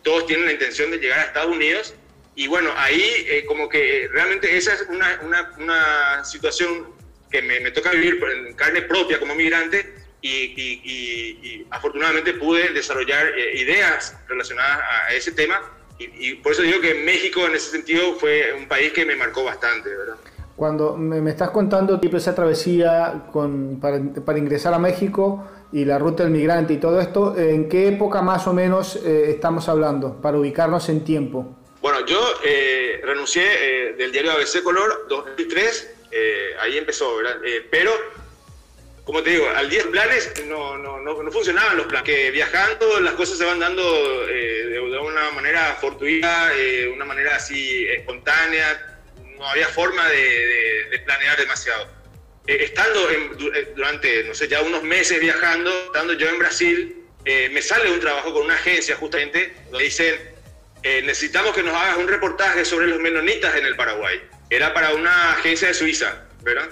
[0.04, 1.96] todos tienen la intención de llegar a Estados Unidos
[2.36, 6.88] y bueno, ahí eh, como que realmente esa es una, una, una situación
[7.30, 13.28] que me, me, toca vivir en carne propia como migrante y, y, afortunadamente pude desarrollar
[13.38, 15.62] eh, ideas relacionadas a ese tema
[16.00, 19.44] y, por eso digo que México en ese sentido fue un país que me marcó
[19.44, 20.16] bastante, ¿verdad?
[20.56, 25.86] Cuando me, me estás contando tipo esa travesía con, para, para, ingresar a México y
[25.86, 29.68] la ruta del migrante y todo esto, ¿en qué época más o menos eh, estamos
[29.68, 31.58] hablando para ubicarnos en tiempo?
[31.84, 37.36] Bueno, yo eh, renuncié eh, del diario ABC Color 2003, eh, ahí empezó, ¿verdad?
[37.70, 37.92] pero,
[39.04, 43.16] como te digo, al 10 planes no, no, no, funcionaban los planes, que viajando las
[43.16, 43.84] cosas se van dando
[44.28, 49.02] de, una manera fortuita, de una manera así espontánea,
[49.38, 51.86] no había forma de, planear demasiado.
[52.46, 53.08] Estando
[53.76, 58.34] durante, no sé, ya unos meses viajando, estando yo en Brasil, me sale un trabajo
[58.34, 60.34] con una agencia justamente, donde dicen
[60.84, 64.22] eh, necesitamos que nos hagas un reportaje sobre los menonitas en el Paraguay.
[64.50, 66.70] Era para una agencia de Suiza, ¿verdad?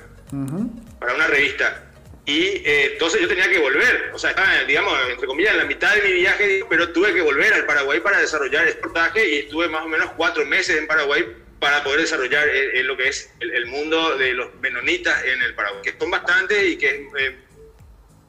[1.00, 1.86] Para una revista.
[2.26, 5.66] Y eh, entonces yo tenía que volver, o sea, estaba, digamos, entre comillas, en la
[5.66, 9.38] mitad de mi viaje, pero tuve que volver al Paraguay para desarrollar el portaje y
[9.40, 11.26] estuve más o menos cuatro meses en Paraguay
[11.62, 15.84] para poder desarrollar eh, lo que es el, mundo de los menonitas en el Paraguay,
[15.84, 17.08] que son bastantes y que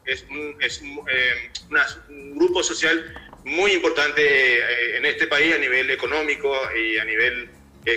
[0.05, 3.11] es, un, es un grupo social
[3.43, 7.49] muy importante en este país a nivel económico y a nivel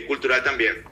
[0.08, 0.82] cultural también.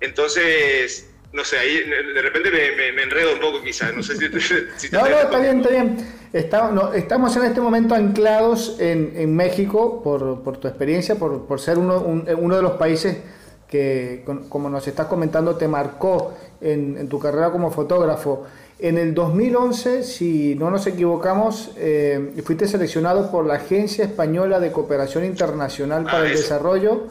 [0.00, 5.08] Entonces, no sé, ahí de repente me, enredo un poco quizás, no sé si, No,
[5.08, 5.96] no, está bien, está bien.
[6.32, 11.60] Estamos, estamos en este momento anclados en, en México por, por, tu experiencia, por, por
[11.60, 13.18] ser uno, uno de los países
[13.68, 18.46] que, como nos estás comentando, te marcó en, en, tu carrera como fotógrafo.
[18.78, 24.70] En el 2011, si no nos equivocamos, eh, fuiste seleccionado por la Agencia Española de
[24.70, 27.08] Cooperación Internacional para ah, el Desarrollo,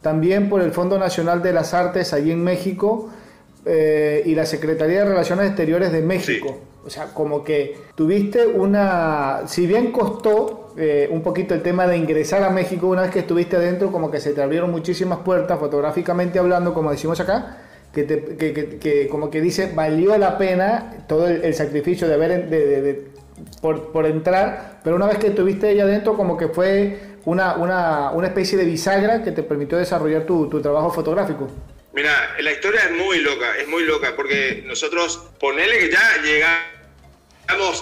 [0.00, 3.10] también por el Fondo Nacional de las Artes allí en México
[3.66, 6.58] eh, y la Secretaría de Relaciones Exteriores de México.
[6.86, 11.96] O sea, como que tuviste una, si bien costó eh, un poquito el tema de
[11.96, 15.58] ingresar a México una vez que estuviste adentro, como que se te abrieron muchísimas puertas
[15.58, 17.58] fotográficamente hablando, como decimos acá,
[17.92, 23.08] que, que, que, como que dice, valió la pena todo el, sacrificio de haber, de,
[23.60, 28.10] por, por, entrar, pero una vez que estuviste ahí adentro, como que fue una, una,
[28.12, 31.48] una especie de bisagra que te permitió desarrollar tu, tu trabajo fotográfico.
[31.92, 36.79] Mira, la historia es muy loca, es muy loca, porque nosotros, ponele que ya llegamos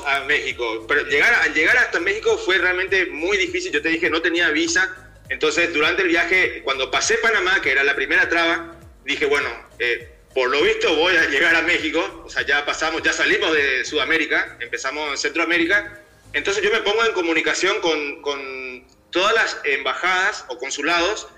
[0.07, 4.09] a México, pero llegar, al llegar hasta México fue realmente muy difícil, yo te dije,
[4.11, 4.94] no tenía visa,
[5.28, 10.09] entonces durante el viaje, cuando pasé Panamá, que era la primera traba, dije, bueno, eh,
[10.35, 13.85] por lo visto voy a llegar a México, o sea, ya pasamos, ya salimos de
[13.85, 16.00] Sudamérica, empezamos en Centroamérica,
[16.33, 21.28] entonces yo me pongo en comunicación con, con todas las embajadas o consulados,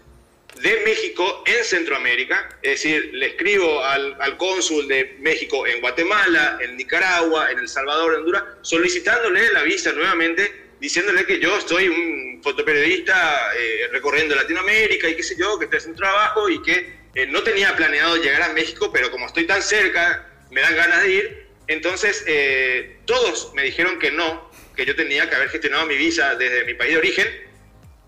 [0.57, 6.59] de México en Centroamérica, es decir, le escribo al, al, cónsul de México en Guatemala,
[6.61, 11.89] en Nicaragua, en El Salvador, en Honduras, solicitándole la visa nuevamente, diciéndole que yo soy
[11.89, 17.01] un fotoperiodista eh, recorriendo Latinoamérica y qué sé yo, que estoy haciendo trabajo y que
[17.15, 21.03] eh, no tenía planeado llegar a México, pero como estoy tan cerca, me dan ganas
[21.03, 21.47] de ir.
[21.69, 26.35] Entonces, eh, todos me dijeron que no, que yo tenía que haber gestionado mi visa
[26.35, 27.50] desde mi país de origen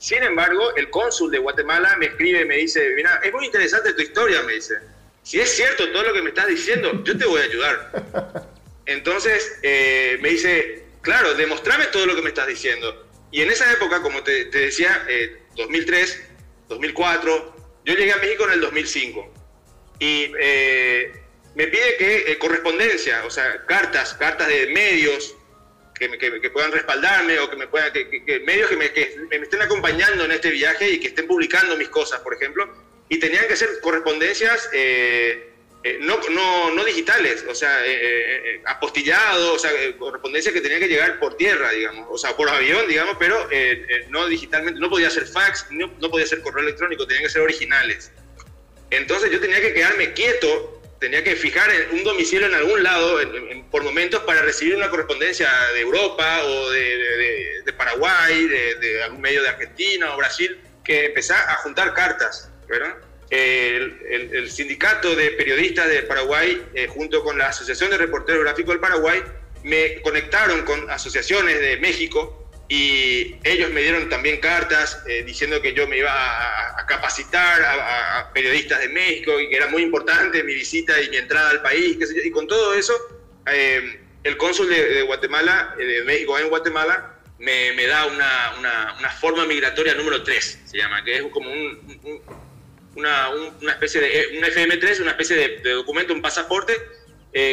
[0.02, 3.92] sin embargo, el cónsul de Guatemala me escribe y me dice, mira, es muy interesante
[3.92, 4.74] tu historia, me dice.
[5.22, 8.48] Si es cierto todo lo que me estás diciendo, yo te voy a ayudar.
[8.86, 13.06] Entonces eh, me dice, claro, demostrame todo lo que me estás diciendo.
[13.30, 15.06] Y en esa época, como te, decía,
[15.54, 16.26] 2003, eh,
[16.68, 19.32] 2004, yo llegué a México en el 2005.
[20.00, 21.12] Y eh,
[21.54, 25.36] me pide que correspondencia, o sea, cartas, cartas de medios,
[26.10, 28.90] que, puedan respaldarme o que me puedan, que, medios que me,
[29.30, 32.68] me, estén acompañando en este viaje y que estén publicando mis cosas, por ejemplo,
[33.08, 35.50] y tenían que ser correspondencias eh,
[35.84, 40.86] eh, no, no, no, digitales, o sea, eh, apostillado, o sea, correspondencia que tenía que
[40.86, 43.48] llegar por tierra, digamos, o sea, por avión, digamos, pero
[44.10, 47.42] no digitalmente, no podía ser fax, no, no podía ser correo electrónico, tenían que ser
[47.42, 48.12] originales.
[48.90, 53.18] Entonces yo tenía que quedarme quieto tenía que fijar un domicilio en algún lado
[53.72, 59.48] por momentos para recibir una correspondencia de Europa o de, Paraguay, de, algún medio de
[59.48, 62.94] Argentina o Brasil, que empezaba a juntar cartas, ¿verdad?
[63.30, 68.80] El, sindicato de periodistas de Paraguay, eh, junto con la Asociación de Reporteros Gráficos del
[68.80, 69.22] Paraguay,
[69.64, 72.41] me conectaron con asociaciones de México
[72.74, 78.32] y ellos me dieron también cartas eh, diciendo que yo me iba a, capacitar a,
[78.32, 81.98] periodistas de México y que era muy importante mi visita y mi entrada al país,
[81.98, 82.22] qué sé yo.
[82.24, 82.94] y con todo eso,
[83.44, 88.96] eh, el cónsul de, Guatemala, eh, de México en Guatemala, me, me da una, una,
[88.98, 92.22] una, forma migratoria número 3, se llama, que es como un,
[92.96, 93.28] una,
[93.60, 96.74] una, especie de, un FM3, una especie de, de documento, un pasaporte,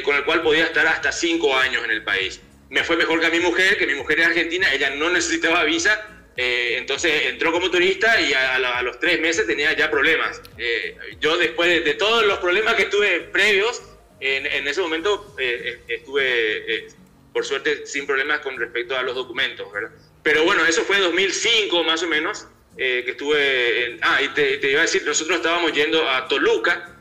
[0.05, 3.25] con el cual podía estar hasta 5 años en el país me fue mejor que
[3.25, 7.51] a mi mujer, que mi mujer es argentina, ella no necesitaba visa, eh, entonces entró
[7.51, 10.41] como turista y a, los tres meses tenía ya problemas.
[10.57, 13.81] Eh, yo después de, todos los problemas que tuve previos,
[14.21, 16.87] en, ese momento eh, estuve,
[17.33, 19.91] por suerte, sin problemas con respecto a los documentos, ¿verdad?
[20.23, 23.85] Pero bueno, eso fue en 2005 más o menos, que estuve...
[23.85, 26.95] En, ah, y te, iba a decir, nosotros estábamos yendo a Toluca,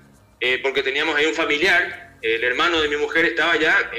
[0.63, 3.91] porque teníamos ahí un familiar, el hermano de mi mujer estaba allá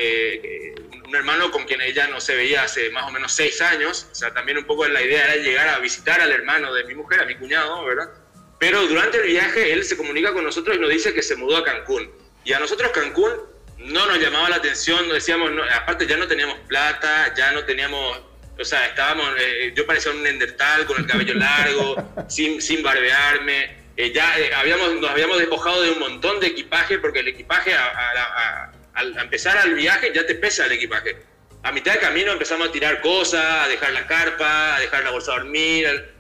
[1.10, 4.16] un hermano con quien ella no se veía hace más o menos seis años, o
[4.16, 7.20] sea, también un poco la idea era llegar a visitar al hermano de mi mujer,
[7.20, 8.12] a mi cuñado, ¿verdad?
[8.60, 11.58] Pero durante el viaje él se comunica con nosotros y nos dice que se mudó
[11.58, 12.12] a Cancún.
[12.44, 13.32] Y a nosotros Cancún
[13.80, 18.22] no nos llamaba la atención, decíamos, aparte ya no teníamos plata, ya no teníamos,
[18.60, 21.96] o sea, estábamos, eh, yo parecía un nendertal con el cabello largo,
[22.30, 27.00] sin, sin barbearme, eh, ya eh, habíamos, nos habíamos despojado de un montón de equipaje
[27.00, 31.18] porque el equipaje a, a, al empezar al viaje ya te pesa el equipaje.
[31.64, 35.12] A mitad de camino empezamos a tirar cosas, a dejar la carpa, a dejar la
[35.12, 36.14] bolsa de dormir.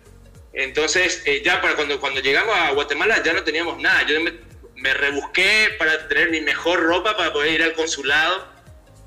[0.52, 4.06] Entonces, eh, ya para cuando, cuando llegamos a Guatemala ya no teníamos nada.
[4.06, 8.46] Yo me, rebusqué para tener mi mejor ropa para poder ir al consulado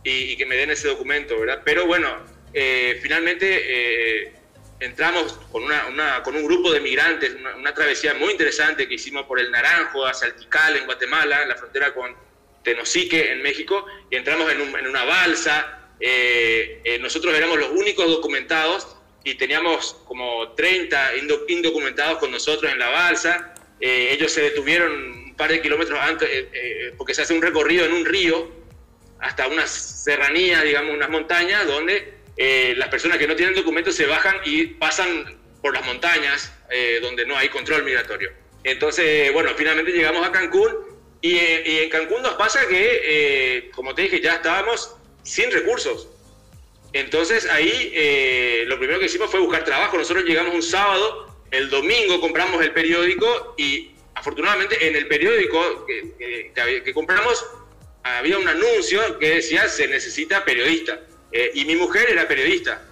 [0.03, 1.61] y, que me den ese documento, ¿verdad?
[1.63, 3.47] Pero bueno, eh, finalmente
[4.25, 4.33] eh,
[4.83, 9.39] entramos con, una, con un grupo de migrantes, una, travesía muy interesante que hicimos por
[9.39, 10.35] el Naranjo hacia el
[10.77, 12.15] en Guatemala, en la frontera con
[12.65, 15.79] Tenosique en México, y entramos en, en una balsa.
[16.01, 21.13] Eh, nosotros éramos los únicos documentados y teníamos como 30
[21.49, 23.55] indocumentados con nosotros en la balsa.
[23.81, 26.47] ellos se detuvieron un par de kilómetros antes
[26.97, 28.51] porque se hace un recorrido en un río
[29.21, 34.07] hasta unas serranías, digamos, unas montañas donde eh, las personas que no tienen documentos se
[34.07, 38.33] bajan y pasan por las montañas eh, donde no hay control migratorio.
[38.65, 40.73] Entonces, bueno, finalmente llegamos a Cancún
[41.21, 46.09] y, eh, en Cancún nos pasa que, como te dije, ya estábamos sin recursos.
[46.93, 49.97] Entonces ahí lo primero que hicimos fue buscar trabajo.
[49.97, 56.53] Nosotros llegamos un sábado, el domingo compramos el periódico y afortunadamente en el periódico que,
[56.85, 57.45] que compramos
[58.03, 61.01] había un anuncio que decía se necesita periodista.
[61.33, 62.83] Eh, y mi mujer era periodista.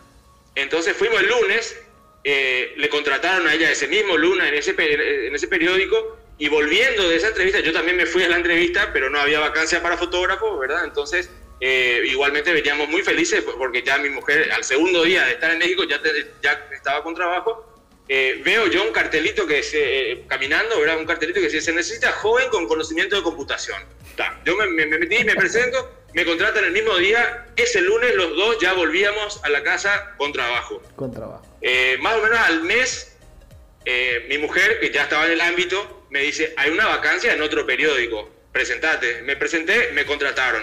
[0.54, 1.78] Entonces fuimos el lunes,
[2.24, 7.08] eh, le contrataron a ella ese mismo lunes en ese, en ese periódico y volviendo
[7.08, 9.98] de esa entrevista, yo también me fui a la entrevista, pero no había vacancia para
[9.98, 10.84] fotógrafo, ¿verdad?
[10.84, 15.50] Entonces, eh, igualmente veníamos muy felices porque ya mi mujer al segundo día de estar
[15.50, 16.00] en México ya,
[16.42, 17.66] ya estaba con trabajo.
[18.08, 20.98] veo yo un cartelito que se, caminando, ¿verdad?
[20.98, 23.82] Un cartelito que dice, se necesita joven con conocimiento de computación.
[24.44, 27.46] Yo me, me, me metí, me presento me contratan el mismo día.
[27.56, 30.82] Ese lunes los dos ya volvíamos a la casa con trabajo.
[30.96, 31.46] Con trabajo.
[31.60, 33.16] Eh, más o menos al mes,
[33.84, 37.42] eh, mi mujer, que ya estaba en el ámbito, me dice, hay una vacancia en
[37.42, 39.22] otro periódico, presentate.
[39.22, 40.62] Me presenté, me contrataron.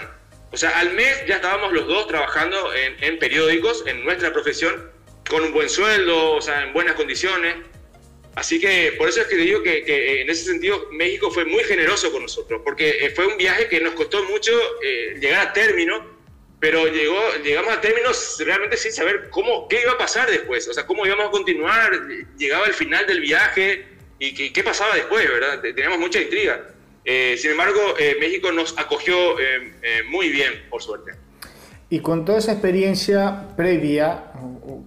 [0.50, 4.90] O sea, al mes ya estábamos los dos trabajando en, en periódicos, en nuestra profesión,
[5.28, 7.56] con un buen sueldo, o sea, en buenas condiciones.
[8.34, 11.64] Así que por eso es que digo que, que, en ese sentido México fue muy
[11.64, 15.52] generoso con nosotros, porque eh, fue un viaje que nos costó mucho eh, llegar a
[15.52, 16.18] término,
[16.60, 18.10] pero llegó, llegamos a término
[18.44, 21.90] realmente sin saber cómo, qué iba a pasar después, o sea, cómo íbamos a continuar,
[22.36, 23.86] llegaba el final del viaje
[24.18, 25.60] y qué, pasaba después, ¿verdad?
[25.60, 26.74] Teníamos mucha intriga.
[27.04, 27.80] Eh, sin embargo,
[28.20, 29.36] México nos acogió
[30.08, 31.12] muy bien, por suerte.
[31.90, 34.24] Y con toda esa experiencia previa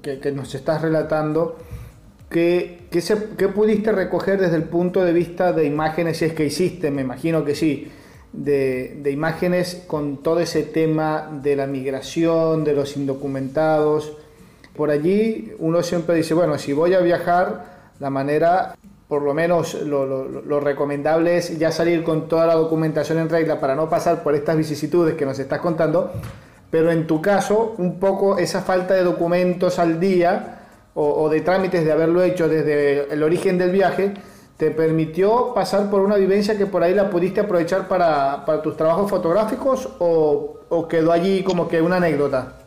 [0.04, 1.58] que, que nos estás relatando,
[2.32, 6.90] ¿Qué, qué, pudiste recoger desde el punto de vista de imágenes, si es que hiciste,
[6.90, 7.92] me imagino que sí,
[8.32, 14.14] de, de, imágenes con todo ese tema de la migración, de los indocumentados?
[14.78, 18.78] Por allí uno siempre dice, bueno, si voy a viajar, la manera,
[19.10, 23.28] por lo menos lo, lo, lo recomendable es ya salir con toda la documentación en
[23.28, 26.14] regla para no pasar por estas vicisitudes que nos estás contando,
[26.70, 30.61] pero en tu caso, un poco esa falta de documentos al día,
[30.94, 34.14] o, de trámites de haberlo hecho desde el origen del viaje,
[34.58, 39.10] te permitió pasar por una vivencia que por ahí la pudiste aprovechar para, tus trabajos
[39.10, 42.58] fotográficos o, o, quedó allí como que una anécdota?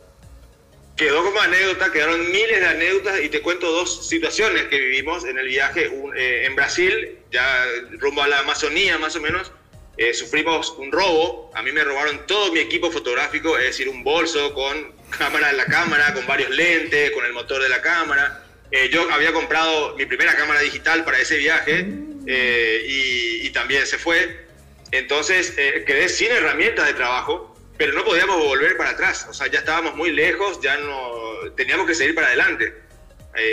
[0.95, 5.37] Quedó como anécdota, quedaron miles de anécdotas y te cuento dos situaciones que vivimos en
[5.37, 5.91] el viaje.
[6.15, 7.65] Eh, en Brasil, ya
[7.99, 9.51] rumbo a la Amazonía más o menos,
[9.97, 11.51] eh, sufrimos un robo.
[11.53, 15.57] A mí me robaron todo mi equipo fotográfico, es decir, un bolso con cámara en
[15.57, 18.43] la cámara, con varios lentes, con el motor de la cámara.
[18.71, 21.87] Eh, yo había comprado mi primera cámara digital para ese viaje
[22.27, 24.45] eh, y, también se fue.
[24.91, 29.25] Entonces quedé sin herramientas de trabajo, pero no podíamos volver para atrás.
[29.29, 32.73] O sea, ya estábamos muy lejos, ya no teníamos que seguir para adelante.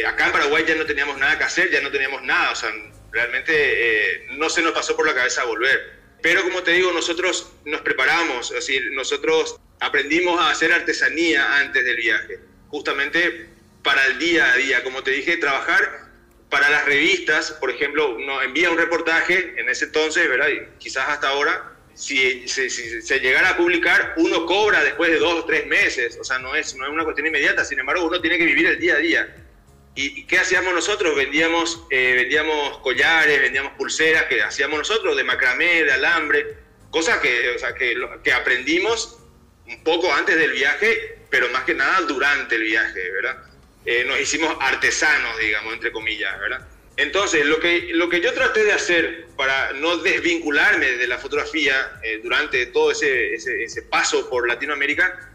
[0.04, 2.50] acá en Paraguay ya no teníamos nada que hacer, ya no teníamos nada.
[2.50, 2.72] O sea,
[3.12, 6.01] realmente no se nos pasó por la cabeza volver.
[6.22, 11.96] Pero como te digo, nosotros nos preparamos, decir, nosotros aprendimos a hacer artesanía antes del
[11.96, 13.48] viaje, justamente
[13.82, 14.84] para el día a día.
[14.84, 16.12] Como te dije, trabajar
[16.48, 20.48] para las revistas, por ejemplo, uno envía un reportaje en ese entonces, ¿verdad?
[20.48, 25.44] Y quizás hasta ahora, si, se llegara a publicar, uno cobra después de dos o
[25.44, 28.38] tres meses, o sea, no es, no es una cuestión inmediata, sin embargo, uno tiene
[28.38, 29.36] que vivir el día a día.
[29.94, 31.14] ¿Y qué hacíamos nosotros?
[31.14, 36.56] Vendíamos, eh, vendíamos collares, vendíamos pulseras que hacíamos nosotros de macramé, de alambre,
[36.90, 39.18] cosas que, o sea, que, que, aprendimos
[39.66, 43.44] un poco antes del viaje, pero más que nada durante el viaje, ¿verdad?
[43.84, 46.66] Eh, nos hicimos artesanos, digamos, entre comillas, ¿verdad?
[46.96, 52.00] Entonces, lo que, lo que yo traté de hacer para no desvincularme de la fotografía
[52.02, 55.32] eh, durante todo ese, ese, ese paso por Latinoamérica,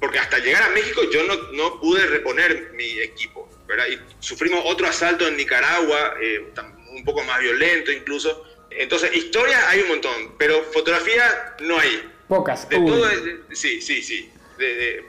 [0.00, 3.43] porque hasta llegar a México yo no, no pude reponer mi equipo.
[3.88, 6.52] Y sufrimos otro asalto en Nicaragua, eh,
[6.90, 8.44] un poco más violento incluso.
[8.70, 12.10] Entonces, historias hay un montón, pero fotografía no hay.
[12.28, 12.68] Pocas.
[12.68, 13.08] De todo,
[13.52, 14.30] sí, sí, sí.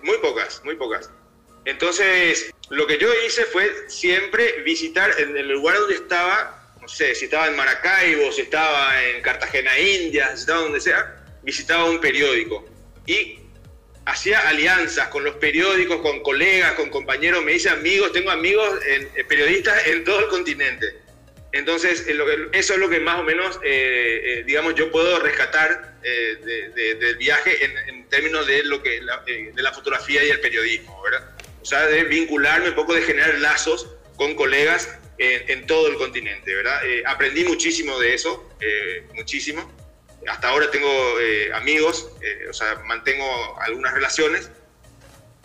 [0.04, 1.10] muy pocas, muy pocas.
[1.66, 7.16] Entonces, lo que yo hice fue siempre visitar en el lugar donde estaba, no sé,
[7.16, 12.00] si estaba en Maracaibo, si estaba en Cartagena, India, si estaba donde sea, visitaba un
[12.00, 12.68] periódico.
[13.08, 13.40] Y
[14.06, 19.28] hacía alianzas con los periódicos, con colegas, con compañeros, me hice amigos, tengo amigos en,
[19.28, 21.06] periodistas en todo el continente.
[21.52, 22.06] Entonces,
[22.52, 26.38] eso es lo que más o menos, eh, eh, digamos, yo puedo rescatar eh,
[27.00, 31.32] del viaje en, términos de, lo que, de la fotografía y el periodismo, ¿verdad?
[31.62, 36.54] O sea, de vincularme un poco, de generar lazos con colegas en, todo el continente,
[36.54, 36.82] ¿verdad?
[37.06, 38.50] aprendí muchísimo de eso,
[39.14, 39.70] muchísimo.
[40.28, 40.90] Hasta ahora tengo
[41.54, 42.10] amigos,
[42.50, 44.52] o sea, mantengo algunas relaciones.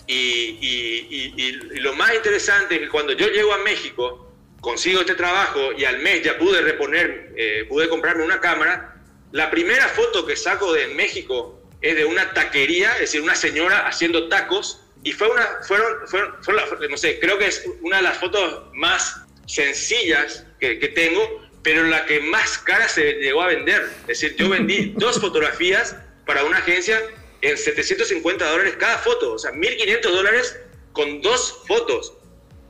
[0.06, 5.72] Y, y lo más interesante es que cuando yo llego a México, consigo este trabajo
[5.76, 8.96] y al mes ya pude reponer, eh, pude comprarme una cámara,
[9.32, 13.86] la primera foto que saco de México es de una taquería, es decir, una señora
[13.86, 16.34] haciendo tacos, y fue una, fueron, fueron,
[16.90, 21.84] no sé, creo que es una de las fotos más sencillas que, que tengo, pero
[21.84, 23.88] la que más cara se llegó a vender.
[24.02, 25.96] Es decir, yo vendí dos fotografías
[26.26, 27.02] para una agencia
[27.42, 30.56] en 750 dólares cada foto, o sea, 1.500 dólares
[30.92, 32.14] con dos fotos.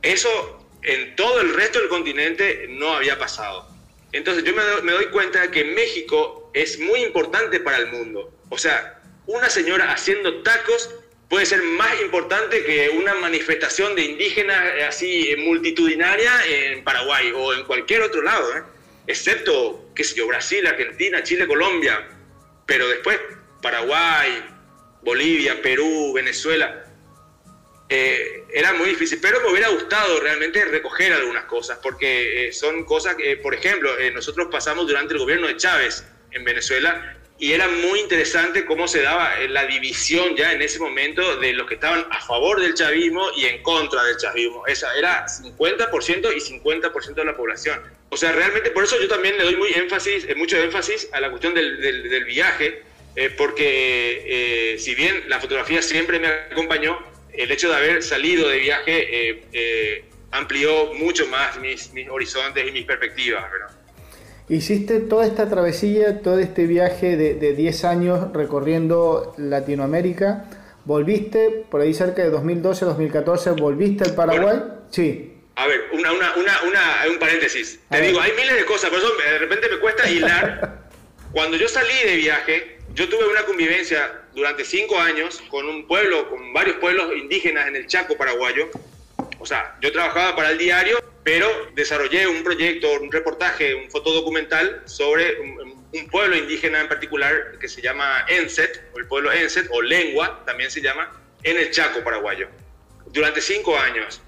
[0.01, 3.67] Eso en todo el resto del continente no había pasado.
[4.13, 8.33] Entonces yo me doy, cuenta de que México es muy importante para el mundo.
[8.49, 10.89] O sea, una señora haciendo tacos
[11.29, 17.53] puede ser más importante que una manifestación de indígenas eh, así multitudinaria en Paraguay o
[17.53, 18.63] en cualquier otro lado, ¿eh?
[19.07, 22.07] Excepto, qué sé yo, Brasil, Argentina, Chile, Colombia,
[22.65, 23.19] pero después
[23.61, 24.43] Paraguay,
[25.01, 26.85] Bolivia, Perú, Venezuela.
[27.89, 32.85] Eh, era muy difícil, pero me hubiera gustado realmente recoger algunas cosas, porque eh, son
[32.85, 37.51] cosas que, por ejemplo, eh, nosotros pasamos durante el gobierno de Chávez en Venezuela y
[37.51, 41.73] era muy interesante cómo se daba la división ya en ese momento de los que
[41.73, 44.65] estaban a favor del chavismo y en contra del chavismo.
[44.67, 47.81] Esa era 50% y 50% de la población.
[48.09, 51.29] O sea, realmente por eso yo también le doy muy énfasis, mucho énfasis a la
[51.29, 52.83] cuestión del, del, viaje,
[53.37, 56.99] porque si bien la fotografía siempre me acompañó,
[57.33, 62.71] el hecho de haber salido de viaje eh, eh, amplió mucho más mis, horizontes y
[62.71, 63.45] mis perspectivas.
[64.51, 70.43] Hiciste toda esta travesía, todo este viaje de, 10 años recorriendo Latinoamérica.
[70.83, 73.51] ¿Volviste por ahí cerca de 2012, 2014?
[73.51, 74.59] ¿Volviste al Paraguay?
[74.89, 75.37] sí.
[75.55, 77.79] A ver, una, una, una, un paréntesis.
[77.89, 80.81] Te digo, hay miles de cosas, por eso de repente me cuesta hilar.
[81.31, 86.29] Cuando yo salí de viaje, yo tuve una convivencia durante cinco años con un pueblo,
[86.29, 88.69] con varios pueblos indígenas en el Chaco paraguayo.
[89.41, 94.83] O sea, yo trabajaba para el diario, pero desarrollé un proyecto, un reportaje, un fotodocumental
[94.85, 95.71] sobre un,
[96.09, 100.69] pueblo indígena en particular que se llama Enset, o el pueblo Enset, o Lengua también
[100.71, 101.11] se llama,
[101.43, 102.47] en el Chaco paraguayo,
[103.07, 104.21] durante cinco años.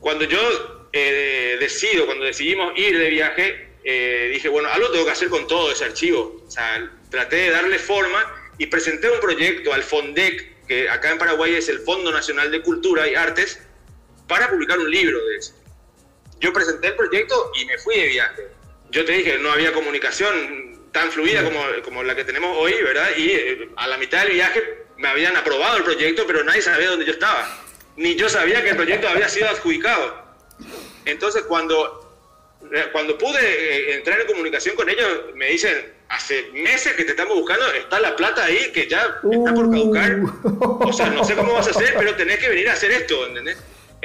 [0.00, 5.12] Cuando yo eh, decido, cuando decidimos ir de viaje, eh, dije, bueno, algo tengo que
[5.12, 6.42] hacer con todo ese archivo.
[6.46, 11.18] O sea, traté de darle forma y presenté un proyecto al FONDEC, que acá en
[11.18, 13.60] Paraguay es el Fondo Nacional de Cultura y Artes,
[14.26, 15.54] para publicar un libro de eso.
[16.40, 18.48] Yo presenté el proyecto y me fui de viaje.
[18.90, 23.08] Yo te dije, no había comunicación tan fluida como, como la que tenemos hoy, ¿verdad?
[23.16, 26.90] Y eh, a la mitad del viaje me habían aprobado el proyecto, pero nadie sabía
[26.90, 27.62] dónde yo estaba.
[27.96, 30.24] Ni yo sabía que el proyecto había sido adjudicado.
[31.04, 32.16] Entonces, cuando,
[32.72, 37.10] eh, cuando pude eh, entrar en comunicación con ellos, me dicen, hace meses que te
[37.10, 40.20] estamos buscando, está la plata ahí que ya está por caducar.
[40.80, 43.26] O sea, no sé cómo vas a hacer, pero tenés que venir a hacer esto,
[43.26, 43.58] ¿entendés?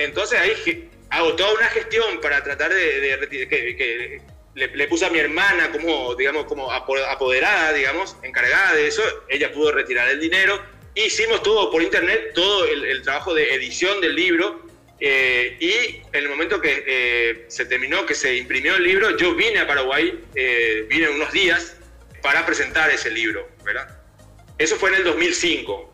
[0.04, 4.22] Entonces ahí hago toda una gestión para tratar de, que,
[4.56, 9.04] le, puse a mi hermana como, digamos, como apoderada, digamos, encargada de eso.
[9.30, 10.62] Ella pudo retirar el dinero.
[10.96, 14.66] Hicimos todo por internet, todo el, trabajo de edición del libro.
[15.00, 19.34] Eh, y en el momento que eh, se terminó, que se imprimió el libro, yo
[19.34, 21.76] vine a Paraguay, eh, vine unos días,
[22.22, 23.98] para presentar ese libro, ¿verdad?
[24.58, 25.94] Eso fue en el 2005.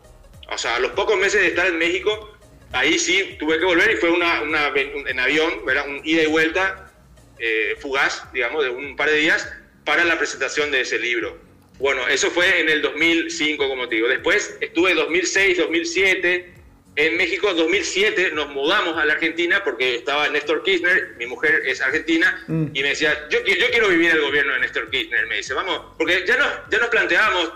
[0.50, 2.37] O sea, a los pocos meses de estar en México,
[2.72, 5.88] ahí sí tuve que volver y fue una, una en avión, ¿verdad?
[5.88, 6.92] Un ida y vuelta
[7.38, 9.48] eh, fugaz, digamos, de un par de días
[9.84, 11.38] para la presentación de ese libro.
[11.78, 14.08] Bueno, eso fue en el 2005, como te digo.
[14.08, 16.58] Después estuve 2006, 2007
[16.98, 21.80] en México, 2007, nos mudamos a la Argentina porque estaba Néstor Kirchner, mi mujer es
[21.80, 22.70] argentina, mm.
[22.74, 25.28] y me decía, yo, yo quiero vivir el gobierno de Néstor Kirchner.
[25.28, 27.52] Me dice, vamos, porque ya nos, ya nos planteábamos,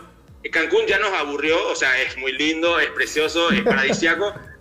[0.52, 4.32] Cancún ya nos aburrió, o sea, es muy lindo, es precioso, es paradisiaco,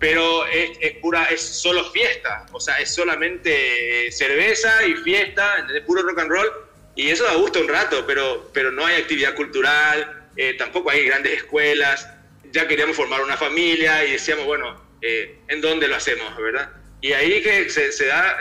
[0.00, 5.82] pero es, es, pura, es solo fiesta, o sea, es solamente cerveza y fiesta, de
[5.82, 6.50] puro rock and roll,
[6.96, 11.04] y eso da gusto un rato, pero, pero no hay actividad cultural, eh, tampoco hay
[11.04, 12.08] grandes escuelas,
[12.50, 16.70] ya queríamos formar una familia y decíamos, bueno, eh, ¿en dónde lo hacemos, verdad?
[17.02, 18.38] Y ahí que se, se da,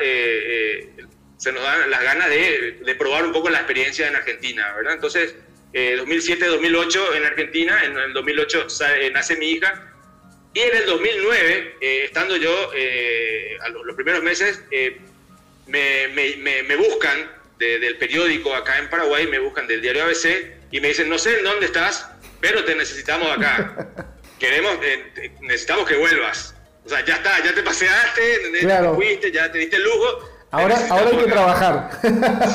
[1.38, 4.94] se nos dan las ganas de, de, probar un poco la experiencia en Argentina, ¿verdad?
[4.94, 5.36] Entonces,
[5.74, 8.68] 2007-2008 en Argentina, en el 2008
[9.14, 9.89] nace mi hija,
[10.54, 12.72] y en el 2009, estando yo
[13.62, 14.62] a los, primeros meses,
[15.68, 20.80] me, me, me, buscan del periódico acá en Paraguay, me buscan del diario ABC y
[20.80, 23.88] me dicen, no sé en dónde estás, pero te necesitamos acá.
[24.40, 26.56] Queremos, eh, necesitamos que vuelvas.
[26.86, 30.30] O sea, ya está, ya te paseaste, ya te fuiste, ya te diste el lujo.
[30.52, 31.90] Ahora, ahora hay que trabajar.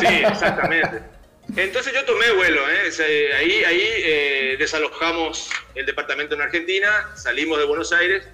[0.01, 1.14] Sí, exactamente.
[1.57, 3.33] Entonces yo tomé vuelo, ¿eh?
[3.37, 8.27] ahí, ahí eh, desalojamos el departamento en Argentina, salimos de Buenos Aires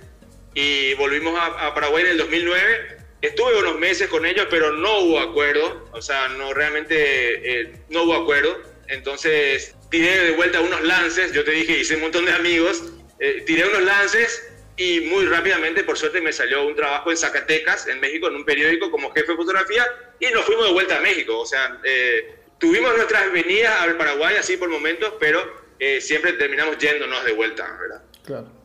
[0.54, 5.00] y volvimos a, a Paraguay en el 2009 Estuve unos meses con ellos, pero no
[5.00, 8.62] hubo acuerdo, o sea, no realmente eh, no hubo acuerdo.
[8.88, 12.82] Entonces tiré de vuelta unos lances, yo te dije, hice un montón de amigos,
[13.18, 17.86] eh, tiré unos lances y muy rápidamente, por suerte, me salió un trabajo en Zacatecas,
[17.88, 19.86] en México, en un periódico como jefe de fotografía
[20.18, 21.40] y nos fuimos de vuelta a México.
[21.40, 25.40] O sea, eh, tuvimos nuestras venidas al Paraguay así por momentos, pero
[25.98, 28.02] siempre terminamos yéndonos de vuelta, ¿verdad?
[28.24, 28.60] Claro.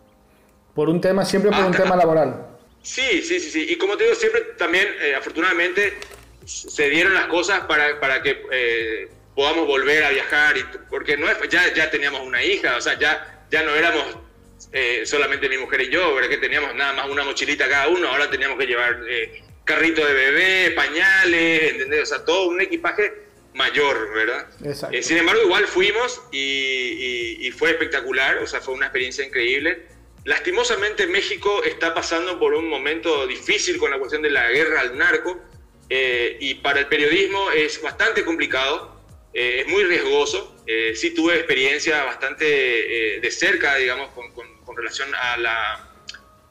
[0.75, 2.55] Por un tema, siempre por un tema laboral.
[2.85, 3.65] Sí, sí, sí, sí.
[3.69, 5.97] Y como te digo, siempre también, eh, afortunadamente,
[6.45, 11.27] se dieron las cosas para, para que eh, podamos volver a viajar, y, porque no
[11.27, 14.05] es, ya, ya teníamos una hija, o sea, ya, ya no éramos
[14.71, 16.29] eh, solamente mi mujer y yo, ¿verdad?
[16.29, 18.99] que teníamos nada más una mochilita cada uno, ahora teníamos que llevar
[19.63, 22.03] carrito de bebé, pañales, ¿entendés?
[22.03, 23.24] O sea, todo un equipaje
[23.55, 24.47] mayor, ¿verdad?
[24.63, 25.01] Exacto.
[25.01, 29.87] sin embargo, igual fuimos y, y fue espectacular, o sea, fue una experiencia increíble.
[30.25, 34.97] Lastimosamente México está pasando por un momento difícil con la cuestión de la guerra al
[34.97, 35.39] narco
[35.89, 38.99] eh, y para el periodismo es bastante complicado,
[39.33, 40.55] eh, es muy riesgoso.
[40.65, 42.45] Eh, sí tuve experiencia bastante
[43.21, 45.89] de cerca, digamos, con, relación a la,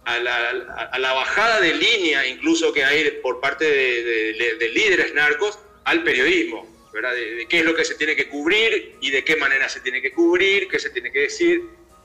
[0.04, 6.66] a la, bajada de línea incluso que hay por parte de, líderes narcos al periodismo,
[6.94, 7.12] ¿verdad?
[7.12, 10.00] de qué es lo que se tiene que cubrir y de qué manera se tiene
[10.00, 11.62] que cubrir, qué se tiene que decir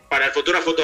[0.09, 0.75] para el fotógrafo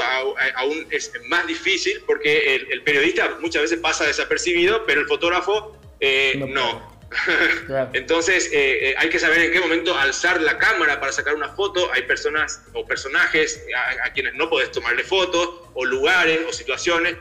[0.55, 6.35] aún es más difícil porque el, periodista muchas veces pasa desapercibido, pero el fotógrafo eh,
[6.47, 6.95] no.
[7.93, 11.49] Entonces eh, eh, hay que saber en qué momento alzar la cámara para sacar una
[11.49, 11.91] foto.
[11.91, 13.65] Hay personas o personajes
[14.03, 17.15] a, quienes no puedes tomarle fotos, o lugares o situaciones.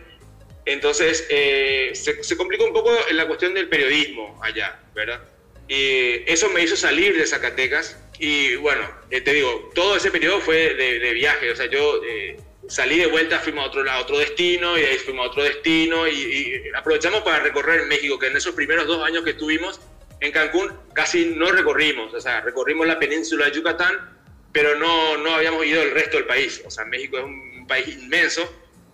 [0.66, 5.22] Entonces se, se complicó un poco en la cuestión del periodismo allá, ¿verdad?
[5.68, 7.96] Y eso me hizo salir de Zacatecas.
[8.18, 12.36] Y bueno, eh, te digo, todo ese periodo fue de, viaje, o sea, yo eh,
[12.68, 15.42] salí de vuelta, fuimos a otro, a otro destino y de ahí fuimos a otro
[15.42, 16.06] destino.
[16.06, 19.80] Y, aprovechamos para recorrer México, que en esos primeros dos años que estuvimos
[20.20, 24.18] en Cancún casi no recorrimos, o sea, recorrimos la península de Yucatán,
[24.52, 27.88] pero no, no habíamos ido el resto del país, o sea, México es un país
[27.88, 28.42] inmenso,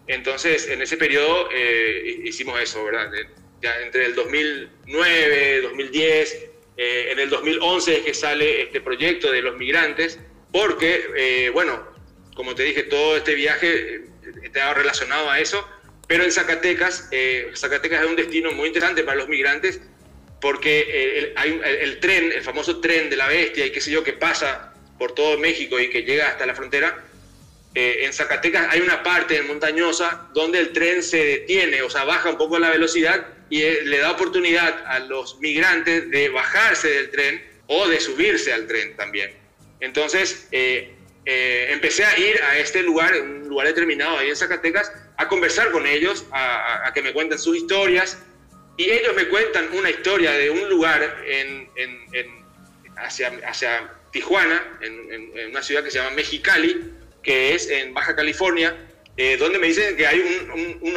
[0.06, 3.12] entonces en ese periodo eh, hicimos eso, ¿verdad?
[3.62, 6.49] Ya entre el 2009, 2010
[6.82, 10.18] eh, en el 2011 es que sale este proyecto de los migrantes,
[10.50, 11.86] porque, eh, bueno,
[12.34, 14.00] como te dije, todo este viaje eh,
[14.44, 15.62] estaba relacionado a eso,
[16.08, 17.10] pero en Zacatecas,
[17.52, 19.78] Zacatecas es un destino muy interesante para los migrantes,
[20.40, 24.02] porque el, hay el, tren, el famoso tren de la bestia y qué sé yo,
[24.02, 27.04] que pasa por todo México y que llega hasta la frontera,
[27.74, 32.36] en Zacatecas hay una parte montañosa donde el tren se detiene, o sea, baja un
[32.36, 37.44] poco la velocidad y eh, le da oportunidad a los migrantes de bajarse del tren
[37.66, 39.32] o de subirse al tren también.
[39.80, 40.94] Entonces, eh,
[41.26, 45.70] eh, empecé a ir a este lugar, un lugar determinado ahí en Zacatecas, a conversar
[45.72, 48.18] con ellos, a, que me cuenten sus historias.
[48.76, 51.68] Y ellos me cuentan una historia de un lugar en,
[52.96, 58.76] hacia, hacia, Tijuana, en, una ciudad que se llama Mexicali, que es en Baja California,
[59.38, 60.96] donde me dicen que hay un, un,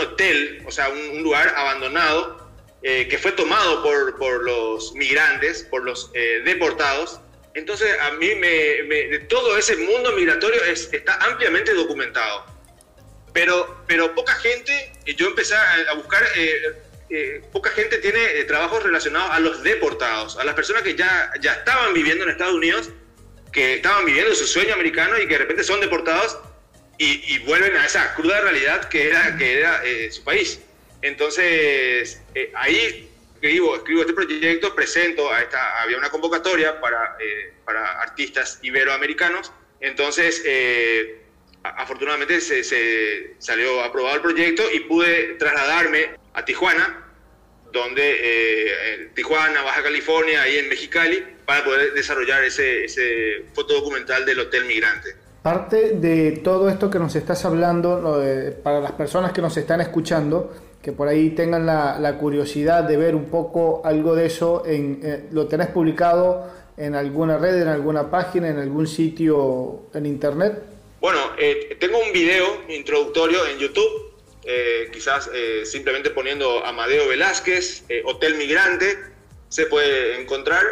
[0.66, 2.44] o sea, un, lugar abandonado
[2.86, 7.22] eh, que fue tomado por, por, los migrantes, por los eh, deportados.
[7.54, 12.46] Entonces, a mí me, todo ese mundo migratorio está ampliamente documentado.
[13.32, 19.40] Pero, pero poca gente, yo empecé a, buscar, eh, poca gente tiene trabajos relacionados a
[19.40, 22.90] los deportados, a las personas que ya, ya estaban viviendo en Estados Unidos,
[23.54, 26.38] que estaban viviendo su sueño americano y que de repente son deportados
[26.98, 30.60] y, vuelven a esa cruda realidad que era, que era su país.
[31.04, 37.54] Entonces, eh, ahí escribo, escribo este proyecto, presento, a esta, había una convocatoria para, eh,
[37.66, 39.52] para artistas iberoamericanos,
[39.82, 41.24] entonces eh,
[41.62, 47.03] afortunadamente se, se, salió aprobado el proyecto y pude trasladarme a Tijuana,
[47.74, 54.64] donde Tijuana, Baja California, ahí en Mexicali, para poder desarrollar ese, ese fotodocumental del Hotel
[54.66, 55.16] Migrante.
[55.42, 58.24] Parte de todo esto que nos estás hablando,
[58.64, 60.54] para las personas que nos están escuchando,
[60.84, 65.26] que por ahí tengan la, curiosidad de ver un poco algo de eso, en, eh,
[65.32, 70.62] ¿lo tenés publicado en alguna red, en alguna página, en algún sitio en internet?
[71.00, 74.13] Bueno, eh, tengo un video introductorio en YouTube,
[74.46, 75.30] eh, quizás
[75.64, 78.98] simplemente poniendo Amadeo Velázquez, Hotel Migrante,
[79.50, 80.64] se puede encontrar.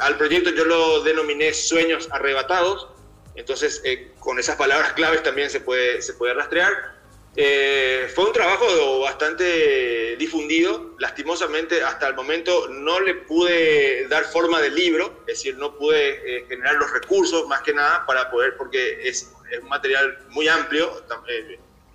[0.00, 2.88] al proyecto yo lo denominé Sueños Arrebatados
[3.34, 6.94] entonces, eh, con esas palabras claves también se puede, se puede rastrear.
[7.36, 10.94] Eh, fue un trabajo bastante difundido.
[10.98, 16.38] Lastimosamente, hasta el momento no le pude dar forma de libro, es decir, no pude
[16.38, 21.04] eh, generar los recursos más que nada para poder, porque es, un material muy amplio,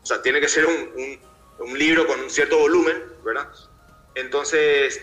[0.01, 1.19] o sea, tiene que ser un, un,
[1.67, 3.47] un, libro con un cierto volumen, ¿verdad?
[4.15, 4.99] Entonces,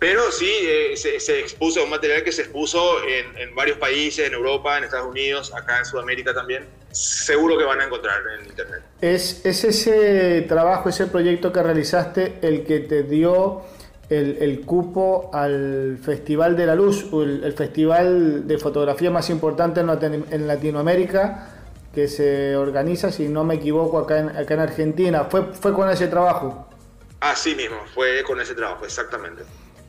[0.00, 4.78] pero sí, eh, se, expuso un material que se expuso en, varios países, en Europa,
[4.78, 6.64] en Estados Unidos, acá en Sudamérica también.
[6.90, 8.80] Seguro que van a encontrar en Internet.
[9.02, 13.60] ¿Es, es ese trabajo, ese proyecto que realizaste el que te dio
[14.08, 21.59] el, cupo al Festival de la Luz, el, festival de fotografía más importante en, Latinoamérica?
[21.94, 25.24] Que se organiza, si no me equivoco, acá en, acá en Argentina.
[25.24, 26.66] ¿Fue, ¿Fue con ese trabajo?
[27.20, 29.42] Así mismo, fue con ese trabajo, exactamente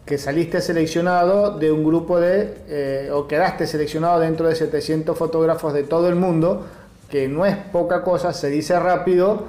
[0.06, 5.74] que saliste seleccionado de un grupo de, eh, o quedaste seleccionado dentro de 700 fotógrafos
[5.74, 6.66] de todo el mundo,
[7.10, 9.46] que no es poca cosa, se dice rápido,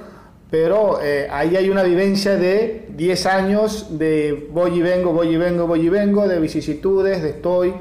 [0.51, 5.37] pero eh, ahí hay una vivencia de 10 años de voy y vengo, voy y
[5.37, 7.73] vengo, voy y vengo, de vicisitudes, de estoy,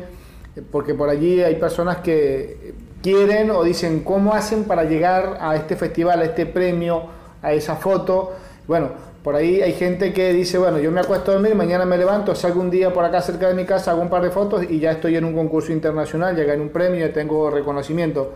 [0.71, 2.62] porque por allí hay personas que
[3.03, 7.05] quieren o dicen cómo hacen para llegar a este festival, a este premio,
[7.43, 8.33] a esa foto.
[8.67, 8.91] Bueno,
[9.23, 12.35] por ahí hay gente que dice, bueno, yo me acuesto a dormir, mañana me levanto,
[12.35, 14.79] salgo un día por acá cerca de mi casa, hago un par de fotos y
[14.79, 18.33] ya estoy en un concurso internacional, ya gané un premio y tengo reconocimiento.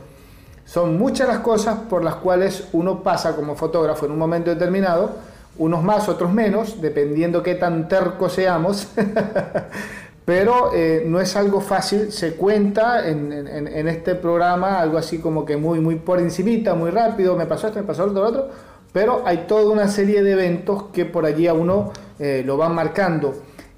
[0.65, 5.13] Son muchas las cosas por las cuales uno pasa como fotógrafo en un momento determinado,
[5.59, 8.89] unos más, otros menos, dependiendo qué tan terco seamos.
[10.27, 15.45] Pero eh, no es algo fácil, se cuenta en, en, este programa algo así como
[15.45, 18.49] que muy, muy por encimita, muy rápido, me pasó esto, me pasó lo otro,
[18.93, 22.75] pero hay toda una serie de eventos que por allí a uno eh, lo van
[22.75, 23.35] marcando.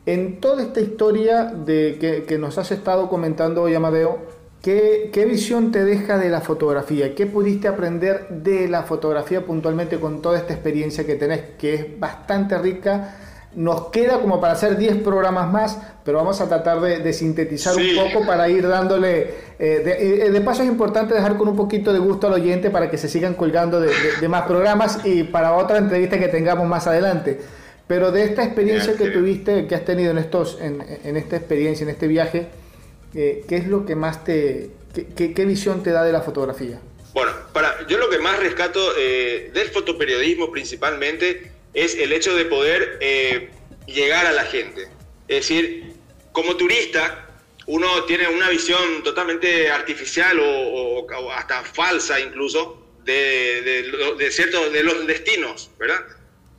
[0.07, 4.17] En toda esta historia de que, nos has estado comentando hoy, Amadeo,
[4.63, 7.15] ¿qué, ¿qué, visión te deja de la fotografía?
[7.15, 12.01] ¿Qué pudiste aprender de la fotografía puntualmente con toda esta experiencia que tenés, que es
[12.01, 13.17] bastante rica?
[13.59, 17.89] Nos queda como para hacer 10 programas más, pero vamos a tratar de, sintetizar un
[17.97, 19.35] poco para ir dándole...
[19.59, 22.97] Eh, de, paso es importante dejar con un poquito de gusto al oyente para que
[22.97, 27.41] se sigan colgando de, más programas y para otra entrevista que tengamos más adelante.
[27.89, 31.91] Pero de esta experiencia que tuviste, que has tenido en, estos, en, esta experiencia, en
[31.91, 32.47] este viaje,
[33.13, 34.71] eh, ¿qué es lo que más te...
[35.17, 36.79] Qué, qué, visión te da de la fotografía?
[37.13, 42.45] Bueno, para, yo lo que más rescato eh, del fotoperiodismo principalmente es el hecho de
[42.47, 43.51] poder eh,
[43.87, 44.89] llegar a la gente.
[45.29, 45.93] Es decir,
[46.33, 47.27] como turista,
[47.67, 55.71] uno tiene una visión totalmente artificial o, hasta falsa incluso de, ciertos de los destinos,
[55.79, 56.05] ¿verdad?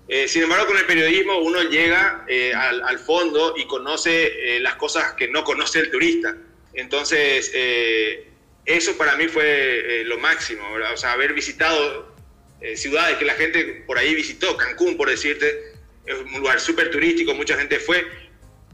[0.07, 5.13] Eh, sin embargo, con el periodismo uno llega eh, al, fondo y conoce las cosas
[5.13, 6.35] que no conoce el turista.
[6.73, 7.51] Entonces,
[8.65, 10.93] eso para mí fue lo máximo, ¿verdad?
[10.93, 12.08] O sea, haber visitado
[12.61, 15.73] eh, ciudades que la gente por ahí visitó, Cancún por decirte,
[16.05, 18.05] es un lugar súper turístico, mucha gente fue,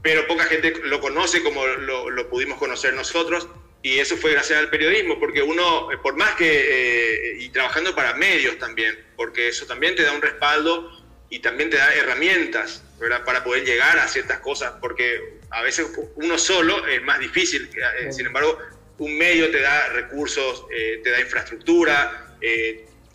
[0.02, 3.48] pero poca gente lo conoce como lo, pudimos conocer nosotros.
[3.82, 7.94] Y eso fue gracias al periodismo, porque uno, eh, por más que, eh, y trabajando
[7.94, 10.90] para medios también, porque eso también te da un respaldo
[11.30, 13.24] y también te da herramientas ¿verdad?
[13.24, 17.70] para poder llegar a ciertas cosas, porque a veces uno solo es más difícil,
[18.10, 18.58] sin embargo,
[18.98, 22.36] un medio te da recursos, te da infraestructura,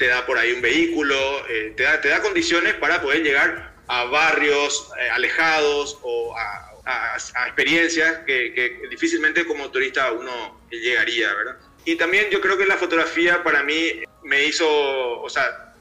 [0.01, 3.71] te da por ahí un vehículo, eh, te, da, te da condiciones para poder llegar
[3.85, 6.69] a barrios eh, alejados o a,
[7.45, 11.57] experiencias que, difícilmente como turista uno llegaría, ¿verdad?
[11.85, 14.67] Y también yo creo que la fotografía para mí me hizo,
[15.21, 15.75] o sea,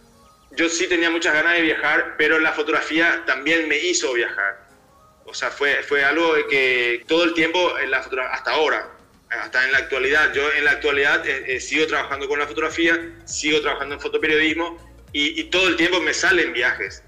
[0.50, 4.68] yo sí tenía muchas ganas de viajar, pero la fotografía también me hizo viajar.
[5.24, 8.86] O sea, fue, fue algo que todo el tiempo, en la hasta ahora,
[9.30, 10.32] hasta en la actualidad.
[10.34, 14.76] Yo en la actualidad eh, eh, sigo trabajando con la fotografía, sigo trabajando en fotoperiodismo
[15.12, 17.02] y, todo el tiempo me salen viajes.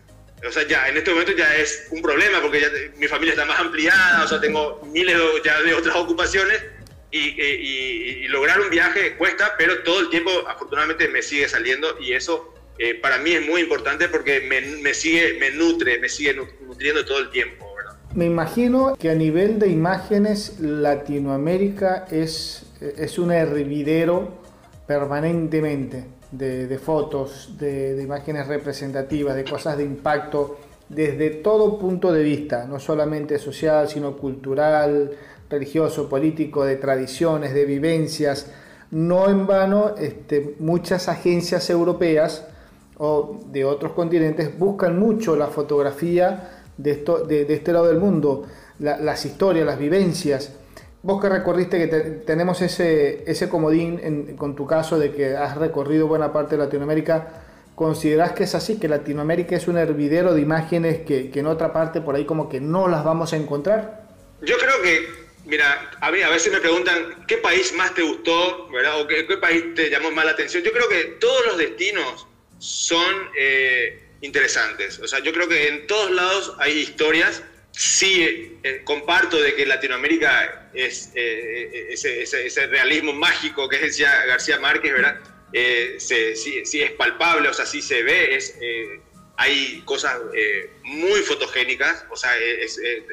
[0.46, 3.44] O sea, ya en este momento ya es un problema porque ya mi familia está
[3.44, 6.64] más ampliada, o sea, tengo miles de, ya de otras ocupaciones
[7.12, 12.54] y, lograr un viaje cuesta, pero todo el tiempo afortunadamente me sigue saliendo y eso
[12.78, 17.04] eh, para mí es muy importante porque me, me, sigue, me nutre, me sigue nutriendo
[17.04, 17.72] todo el tiempo.
[18.14, 24.28] Me imagino que a nivel de imágenes Latinoamérica es, es un hervidero
[24.86, 30.58] permanentemente de, fotos, de, imágenes representativas, de cosas de impacto,
[30.90, 35.12] desde todo punto de vista, no solamente social, sino cultural,
[35.48, 38.50] religioso, político, de tradiciones, de vivencias.
[38.90, 42.46] No en vano, este, muchas agencias europeas
[42.98, 48.46] o de otros continentes buscan mucho la fotografía de, esto, de, este lado del mundo,
[48.78, 50.52] las historias, las vivencias.
[51.02, 51.86] Vos que recorriste, que
[52.26, 57.42] tenemos ese, ese comodín con tu caso de que has recorrido buena parte de Latinoamérica,
[57.74, 61.72] ¿considerás que es así, que Latinoamérica es un hervidero de imágenes que, que en otra
[61.72, 64.02] parte por ahí como que no las vamos a encontrar?
[64.42, 68.68] Yo creo que Mira, a mí a veces me preguntan qué país más te gustó,
[68.68, 69.00] ¿verdad?
[69.00, 70.62] O qué, país te llamó más la atención.
[70.62, 72.26] Yo creo que todos los destinos
[72.58, 74.98] son eh, interesantes.
[75.00, 77.42] O sea, yo creo que en todos lados hay historias.
[77.72, 84.58] Sí, eh, comparto de que Latinoamérica es eh, ese, ese, realismo mágico que decía García
[84.58, 85.20] Márquez, ¿verdad?
[85.98, 88.58] sí, sí, es palpable, o sea, sí se ve, es
[89.36, 92.64] hay cosas eh, muy fotogénicas, o sea, eh,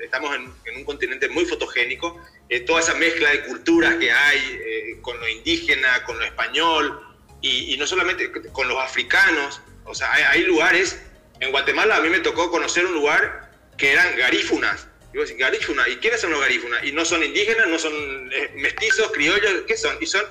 [0.03, 5.19] estamos en, un continente muy fotogénico, eh, toda esa mezcla de culturas que hay con
[5.19, 7.01] lo indígena, con lo español,
[7.41, 11.01] y, no solamente con los africanos, o sea, hay, lugares,
[11.39, 15.95] en Guatemala a mí me tocó conocer un lugar que eran garífunas, Digo, garífunas, ¿y
[15.95, 16.83] quiénes son los garífunas?
[16.83, 19.97] Y no son indígenas, no son mestizos, criollos, ¿qué son?
[19.99, 20.23] Y son,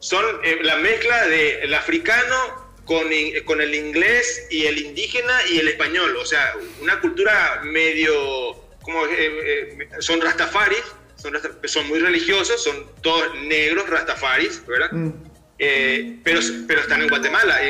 [0.00, 0.24] son
[0.62, 3.04] la mezcla del africano con,
[3.44, 9.06] con, el inglés y el indígena y el español, o sea, una cultura medio, como
[9.06, 10.82] eh, eh, son rastafaris,
[11.14, 14.90] son, son, muy religiosos, son todos negros rastafaris, ¿verdad?
[14.90, 15.12] Mm.
[15.58, 17.60] Eh, pero, pero están en Guatemala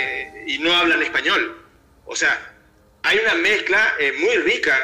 [0.46, 1.62] y no hablan español.
[2.06, 2.54] O sea,
[3.02, 4.80] hay una mezcla muy rica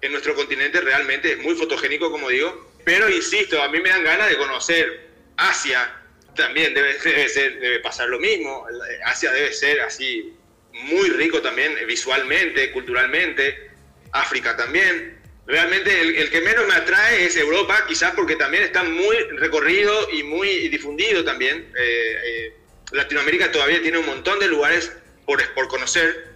[0.00, 4.04] en nuestro continente, realmente es muy fotogénico, como digo, pero insisto, a mí me dan
[4.04, 5.92] ganas de conocer Asia,
[6.34, 6.98] también debe,
[7.28, 8.66] ser, debe pasar lo mismo.
[9.04, 10.34] Asia debe ser así
[10.72, 13.70] muy rico también visualmente, culturalmente.
[14.12, 15.17] África también.
[15.48, 20.22] Realmente el, que menos me atrae es Europa, quizás porque también está muy recorrido y
[20.22, 21.72] muy difundido también.
[21.76, 22.56] Eh, eh,
[22.92, 24.92] Latinoamérica todavía tiene un montón de lugares
[25.26, 26.28] por, por conocer.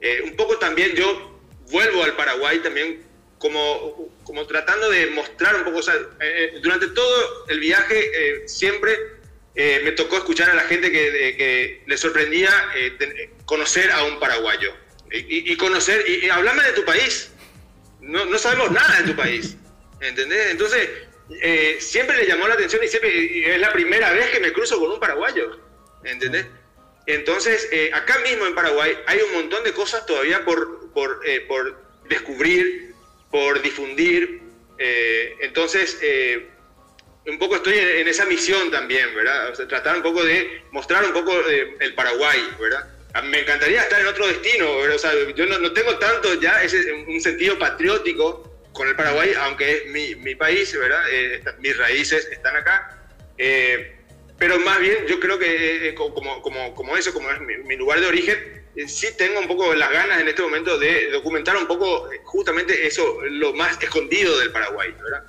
[0.00, 1.40] Eh, un poco también yo
[1.70, 3.02] vuelvo al Paraguay también
[3.38, 5.80] como, como tratando de mostrar un poco,
[6.62, 8.96] durante todo el viaje siempre
[9.60, 14.72] eh, me tocó escuchar a la gente que, le sorprendía eh, conocer a un paraguayo.
[15.10, 17.32] Y, conocer, y, háblame de tu país.
[18.00, 19.56] No, no, sabemos nada de tu país.
[20.00, 20.50] ¿Entendés?
[20.50, 20.88] Entonces,
[21.42, 24.78] eh, siempre le llamó la atención y siempre es la primera vez que me cruzo
[24.78, 25.58] con un paraguayo.
[26.04, 26.46] ¿Entendés?
[27.06, 32.94] Entonces, acá mismo en Paraguay hay un montón de cosas todavía por, por, por descubrir,
[33.30, 34.42] por difundir.
[35.40, 35.98] entonces,
[37.26, 39.52] un poco estoy en, esa misión también, ¿verdad?
[39.68, 41.32] tratar un poco de mostrar un poco
[41.80, 42.97] el Paraguay, ¿verdad?
[43.22, 44.96] Me encantaría estar en otro destino, ¿verdad?
[44.96, 49.72] O sea, yo no, tengo tanto ya ese, un sentido patriótico con el Paraguay, aunque
[49.72, 51.02] es mi, mi país, ¿verdad?
[51.10, 52.98] Eh, mis raíces están acá.
[53.36, 53.98] Eh,
[54.38, 58.00] pero más bien yo creo que eh, como, como, como, eso, como es mi, lugar
[58.00, 62.08] de origen, sí tengo un poco las ganas en este momento de documentar un poco
[62.24, 65.24] justamente eso, lo más escondido del Paraguay, ¿verdad?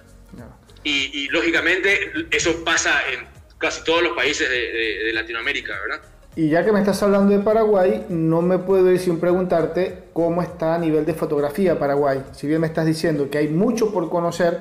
[0.83, 3.27] Y, lógicamente eso pasa en
[3.57, 6.01] casi todos los países de, Latinoamérica, ¿verdad?
[6.35, 10.41] Y ya que me estás hablando de Paraguay, no me puedo ir sin preguntarte cómo
[10.41, 12.23] está a nivel de fotografía Paraguay.
[12.33, 14.59] Si bien me estás diciendo que hay mucho por conocer,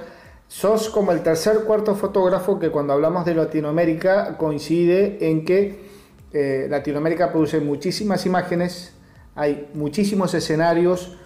[0.48, 5.88] sos como el tercer cuarto fotógrafo que cuando hablamos de Latinoamérica coincide en que
[6.32, 8.94] eh, Latinoamérica produce muchísimas imágenes,
[9.34, 11.18] hay muchísimos escenarios,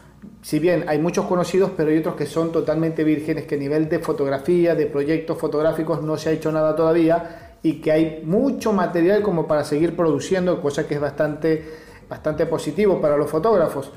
[0.43, 3.89] si bien hay muchos conocidos, pero hay otros que son totalmente vírgenes, que a nivel
[3.89, 8.73] de fotografía, de proyectos fotográficos no se ha hecho nada todavía y que hay mucho
[8.73, 13.91] material como para seguir produciendo, cosa que es bastante, bastante positivo para los fotógrafos.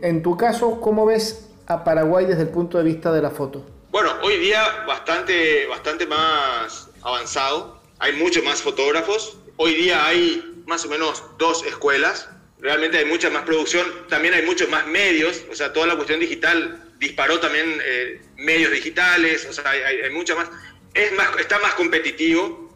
[0.00, 3.64] En tu caso, ¿cómo ves a Paraguay desde el punto de vista de la foto?
[3.90, 10.86] Bueno, hoy día bastante, bastante más avanzado, hay muchos más fotógrafos, hoy día hay más
[10.86, 12.28] o menos dos escuelas,
[12.60, 16.20] realmente hay mucha más producción, también hay muchos más medios, o sea, toda la cuestión
[16.20, 20.48] digital disparó también eh, medios digitales, o sea, hay, hay, mucha más,
[20.94, 22.69] es más, está más competitivo,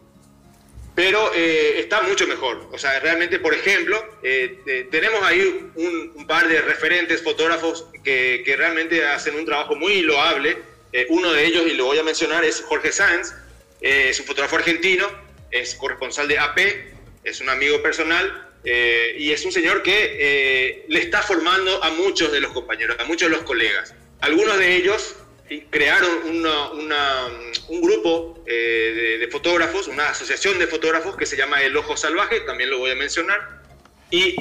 [0.95, 2.69] pero eh, está mucho mejor.
[2.71, 8.55] O sea, realmente, por ejemplo, eh, tenemos ahí un, par de referentes fotógrafos que, que,
[8.55, 10.57] realmente hacen un trabajo muy loable.
[11.09, 13.33] uno de ellos, y lo voy a mencionar, es Jorge Sanz,
[13.81, 15.07] es un fotógrafo argentino,
[15.51, 16.59] es corresponsal de AP,
[17.23, 21.91] es un amigo personal, eh, y es un señor que eh, le está formando a
[21.91, 23.93] muchos de los compañeros, a muchos de los colegas.
[24.21, 25.15] Algunos de ellos
[25.69, 27.27] crearon una,
[27.69, 32.39] un grupo eh, de, fotógrafos, una asociación de fotógrafos que se llama El Ojo Salvaje,
[32.41, 33.61] también lo voy a mencionar,
[34.09, 34.35] y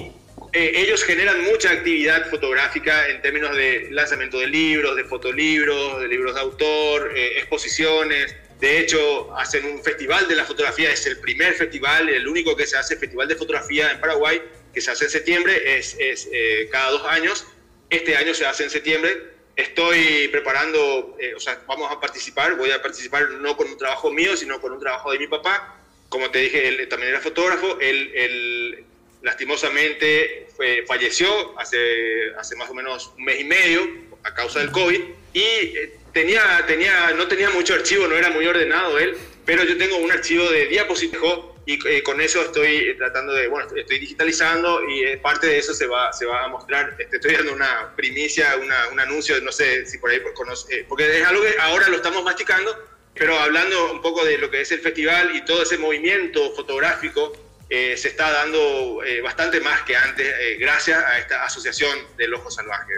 [0.52, 6.08] eh, ellos generan mucha actividad fotográfica en términos de lanzamiento de libros, de fotolibros, de
[6.08, 8.34] libros de autor, exposiciones.
[8.60, 12.66] De hecho, hacen un festival de la fotografía, es el primer festival, el único que
[12.66, 14.40] se hace, festival de fotografía en Paraguay,
[14.72, 16.28] que se hace en septiembre, es, es
[16.70, 17.46] cada dos años.
[17.90, 22.70] Este año se hace en septiembre Estoy preparando, eh, o sea, vamos a participar, voy
[22.70, 25.76] a participar no con un trabajo mío, sino con un trabajo de mi papá.
[26.08, 28.84] Como te dije, él también era fotógrafo, él,
[29.22, 30.48] lastimosamente
[30.86, 33.80] falleció hace, hace más o menos un mes y medio
[34.22, 35.00] a causa del COVID
[35.32, 39.78] y eh, tenía, tenía, no tenía mucho archivo, no era muy ordenado él, pero yo
[39.78, 43.98] tengo un archivo de diapositivas y eh, con eso estoy eh, tratando de, bueno, estoy
[43.98, 47.54] digitalizando y eh, parte de eso se va, se va a mostrar, este, estoy dando
[47.54, 51.54] una primicia, una, un anuncio, no sé si por ahí conoce, porque es algo que
[51.58, 52.70] ahora lo estamos masticando,
[53.14, 57.32] pero hablando un poco de lo que es el festival y todo ese movimiento fotográfico,
[57.70, 62.92] se está dando bastante más que antes gracias a esta asociación del ojo salvaje.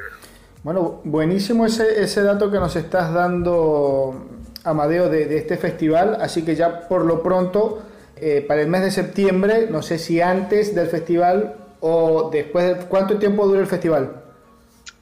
[0.63, 4.27] Bueno, buenísimo ese, ese dato que nos estás dando,
[4.65, 7.83] Amadeo, de, de este festival, así que ya por lo pronto
[8.19, 12.87] eh, para el mes de septiembre, no sé si antes del festival o después de...
[12.87, 14.23] ¿Cuánto tiempo dura el festival?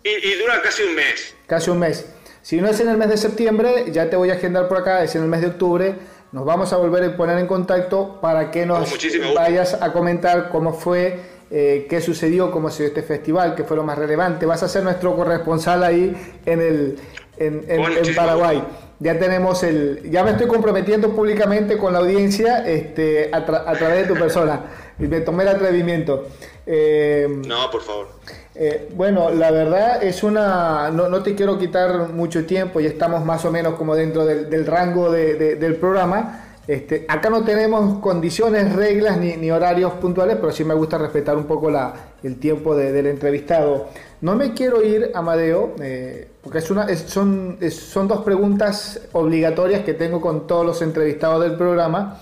[0.02, 1.34] Y, dura casi un mes.
[1.46, 2.06] Casi un mes.
[2.42, 5.02] Si no es en el mes de septiembre, ya te voy a agendar por acá,
[5.02, 5.94] es en el mes de octubre.
[6.32, 8.92] Nos vamos a volver a poner en contacto para que nos
[9.34, 13.76] vayas a comentar cómo fue, eh, qué sucedió, cómo se dio este festival, qué fue
[13.76, 14.44] lo más relevante.
[14.44, 16.98] Vas a ser nuestro corresponsal ahí en, el,
[17.38, 18.62] en, en Paraguay
[19.00, 24.14] ya tenemos el, ya me estoy comprometiendo públicamente con la audiencia este, a, través de
[24.14, 24.60] tu persona.
[24.98, 26.28] Y me tomé el atrevimiento.
[26.66, 28.08] Eh, no, por favor.
[28.54, 33.24] Eh, bueno, la verdad es una, no, no, te quiero quitar mucho tiempo, y estamos
[33.24, 36.40] más o menos como dentro del, rango del programa.
[36.66, 41.36] Este, acá no tenemos condiciones, reglas ni, ni, horarios puntuales, pero sí me gusta respetar
[41.36, 41.92] un poco la,
[42.22, 43.88] el tiempo del entrevistado.
[44.24, 49.92] No me quiero ir, Amadeo, eh, porque es una, son, son dos preguntas obligatorias que
[49.92, 52.20] tengo con todos los entrevistados del programa.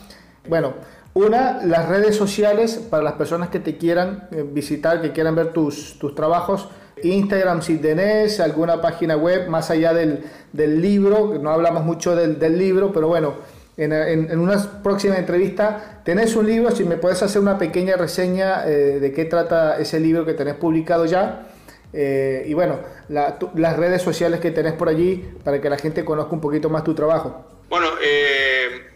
[0.48, 0.72] Bueno,
[1.14, 5.52] una, las redes sociales para las personas que te quieran eh, visitar, que quieran ver
[5.52, 6.70] tus, tus trabajos.
[7.04, 12.36] Instagram si tenés, alguna página web más allá del, del libro, no hablamos mucho del,
[12.36, 13.34] del libro, pero bueno,
[13.76, 18.66] en, en, una próxima entrevista tenés un libro, si me puedes hacer una pequeña reseña
[18.66, 21.46] eh, de qué trata ese libro que tenés publicado ya.
[21.92, 26.32] Eh, y bueno, las redes sociales que tenés por allí para que la gente conozca
[26.32, 27.44] un poquito más tu trabajo.
[27.68, 28.86] Bueno, eh,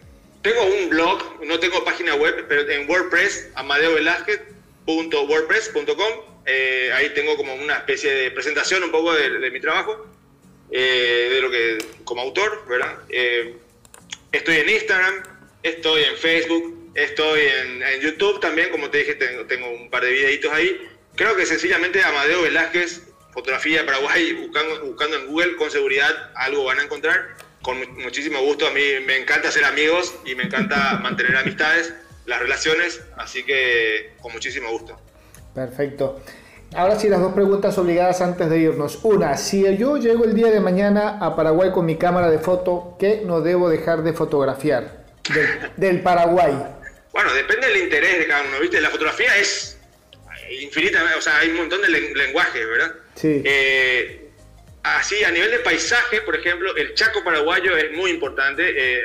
[0.41, 6.37] tengo un blog, no tengo página web, pero en WordPress, amadeovelázquez.wordpress.com.
[6.45, 10.07] Eh, ahí tengo como una especie de presentación un poco de, mi trabajo,
[10.69, 12.99] de lo que como autor, ¿verdad?
[14.31, 15.23] estoy en Instagram,
[15.61, 20.11] estoy en Facebook, estoy en, YouTube también, como te dije, tengo, tengo un par de
[20.11, 20.87] videitos ahí.
[21.17, 23.01] Creo que sencillamente Amadeo Velázquez,
[23.31, 27.35] fotografía Paraguay, buscando, buscando en Google, con seguridad algo van a encontrar.
[27.63, 31.91] Con muchísimo gusto, a mí me encanta ser amigos y me encanta mantener amistades,
[32.27, 34.95] las relaciones, así que con muchísimo gusto.
[35.55, 36.21] Perfecto.
[36.75, 38.99] Ahora sí, las dos preguntas obligadas antes de irnos.
[39.01, 42.95] Una, si yo llego el día de mañana a Paraguay con mi cámara de foto,
[42.99, 45.03] ¿qué no debo dejar de fotografiar
[45.33, 46.53] del, del Paraguay?
[47.11, 48.79] Bueno, depende del interés de cada uno, ¿viste?
[48.79, 49.76] La fotografía es
[50.49, 52.95] infinitamente, o sea, hay un montón de lenguajes, ¿verdad?
[53.15, 53.41] Sí.
[53.43, 54.29] Eh,
[54.83, 58.73] así, a nivel de paisaje, por ejemplo, el Chaco paraguayo es muy importante.
[58.75, 59.01] Eh,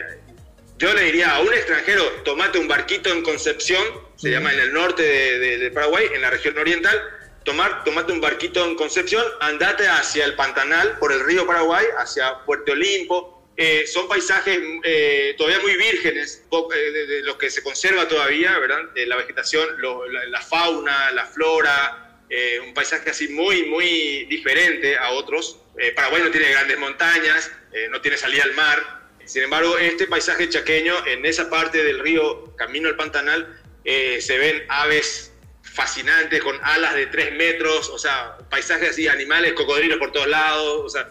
[0.79, 3.83] yo le diría a un extranjero, tomate un barquito en Concepción,
[4.17, 7.01] se llama en el norte de, Paraguay, en la región oriental,
[7.45, 12.39] tomar, tomate un barquito en Concepción, andate hacia el Pantanal, por el río Paraguay, hacia
[12.45, 16.43] Puerto Olimpo, eh, son paisajes eh, todavía muy vírgenes,
[16.75, 18.91] eh, de, los que se conserva todavía, ¿verdad?
[19.07, 19.69] la vegetación,
[20.31, 22.19] la, fauna, la flora,
[22.67, 25.61] un paisaje así muy, muy diferente a otros.
[25.95, 27.53] Paraguay no tiene grandes montañas,
[27.91, 29.03] no tiene salida al mar.
[29.27, 34.65] Sin embargo, este paisaje chaqueño, en esa parte del río, camino al Pantanal, se ven
[34.71, 35.33] aves
[35.63, 40.83] fascinantes con alas de 3 metros, o sea, paisajes así, animales, cocodrilos por todos lados,
[40.85, 41.09] o sea,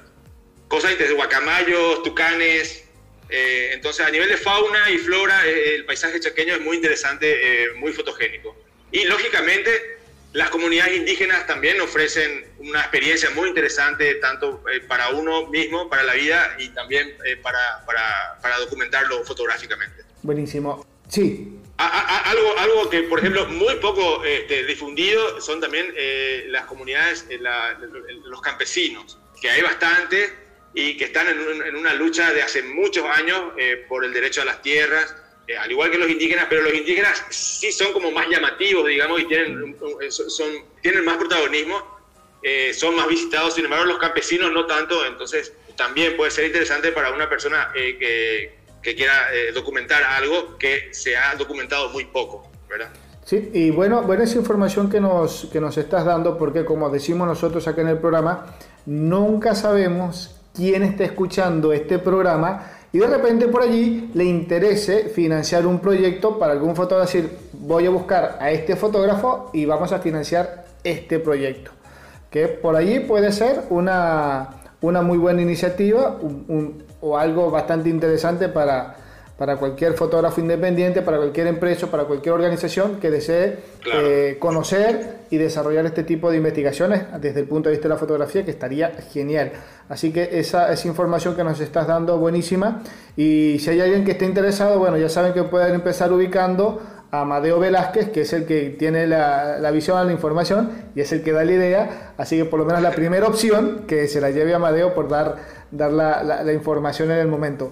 [0.71, 2.85] cosas de guacamayos, tucanes.
[3.29, 7.27] Eh, entonces, a nivel de fauna y flora, eh, el paisaje chaqueño es muy interesante,
[7.27, 8.55] eh, muy fotogénico.
[8.89, 9.97] Y lógicamente,
[10.31, 16.13] las comunidades indígenas también ofrecen una experiencia muy interesante, tanto para uno mismo, para la
[16.13, 20.03] vida y también para, para, para, documentarlo fotográficamente.
[20.21, 20.85] Buenísimo.
[21.09, 21.59] Sí.
[21.77, 25.93] algo, algo que, por ejemplo, muy poco este, difundido son también
[26.47, 27.27] las comunidades,
[28.23, 33.53] los campesinos, que hay bastante y que están en, una lucha de hace muchos años
[33.57, 35.15] eh, por el derecho a las tierras,
[35.47, 39.21] eh, al igual que los indígenas, pero los indígenas sí son como más llamativos, digamos,
[39.21, 39.75] y tienen,
[40.09, 40.47] son,
[40.81, 41.99] tienen más protagonismo,
[42.73, 47.11] son más visitados, sin embargo los campesinos no tanto, entonces también puede ser interesante para
[47.11, 52.91] una persona que, que, quiera documentar algo que se ha documentado muy poco, ¿verdad?
[53.25, 57.27] Sí, y bueno, buena esa información que nos, que nos estás dando, porque como decimos
[57.27, 58.55] nosotros acá en el programa,
[58.85, 65.65] nunca sabemos quién está escuchando este programa y de repente por allí le interese financiar
[65.65, 69.99] un proyecto para algún fotógrafo, decir, voy a buscar a este fotógrafo y vamos a
[69.99, 71.71] financiar este proyecto.
[72.29, 74.49] Que por allí puede ser una,
[74.81, 76.17] una muy buena iniciativa
[77.01, 78.95] o algo bastante interesante para,
[79.41, 83.57] para cualquier fotógrafo independiente, para cualquier empresa, para cualquier organización que desee
[83.91, 87.99] eh, conocer y desarrollar este tipo de investigaciones desde el punto de vista de la
[87.99, 89.51] fotografía, que estaría genial.
[89.89, 92.83] Así que esa, esa información que nos estás dando buenísima.
[93.17, 96.79] Y si hay alguien que esté interesado, bueno, ya saben que pueden empezar ubicando
[97.09, 101.11] a Amadeo Velázquez, que es el que tiene la, la visión, la información y es
[101.13, 102.13] el que da la idea.
[102.15, 105.09] Así que por lo menos la primera opción que se la lleve a Amadeo por
[105.09, 105.37] dar,
[105.71, 107.71] dar la, la información en el momento.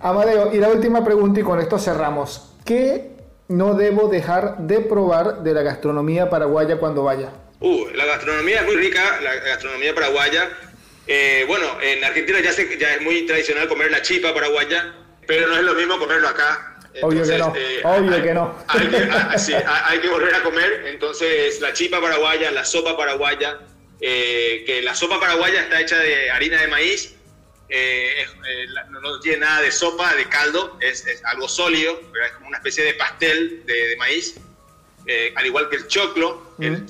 [0.00, 2.54] Amadeo, y la última pregunta y con esto cerramos.
[2.64, 3.10] ¿Qué
[3.48, 7.30] no debo dejar de probar de la gastronomía paraguaya cuando vaya?
[7.60, 10.48] Uh, la gastronomía es muy rica, la gastronomía paraguaya.
[11.06, 14.94] Eh, bueno, en Argentina ya, ya es muy tradicional comer la chipa paraguaya,
[15.26, 16.78] pero no es lo mismo comerlo acá.
[17.02, 17.52] Obvio que no.
[17.56, 18.54] Eh, Obvio que no.
[18.68, 20.84] Hay que, ah, sí, hay que volver a comer.
[20.86, 23.58] Entonces, la chipa paraguaya, la sopa paraguaya,
[24.00, 27.16] eh, que la sopa paraguaya está hecha de harina de maíz
[27.72, 32.56] eh, eh, no, tiene nada de sopa, de caldo, es, algo sólido, es como una
[32.56, 34.34] especie de pastel de, maíz,
[35.06, 36.84] eh, al igual que el choclo, el,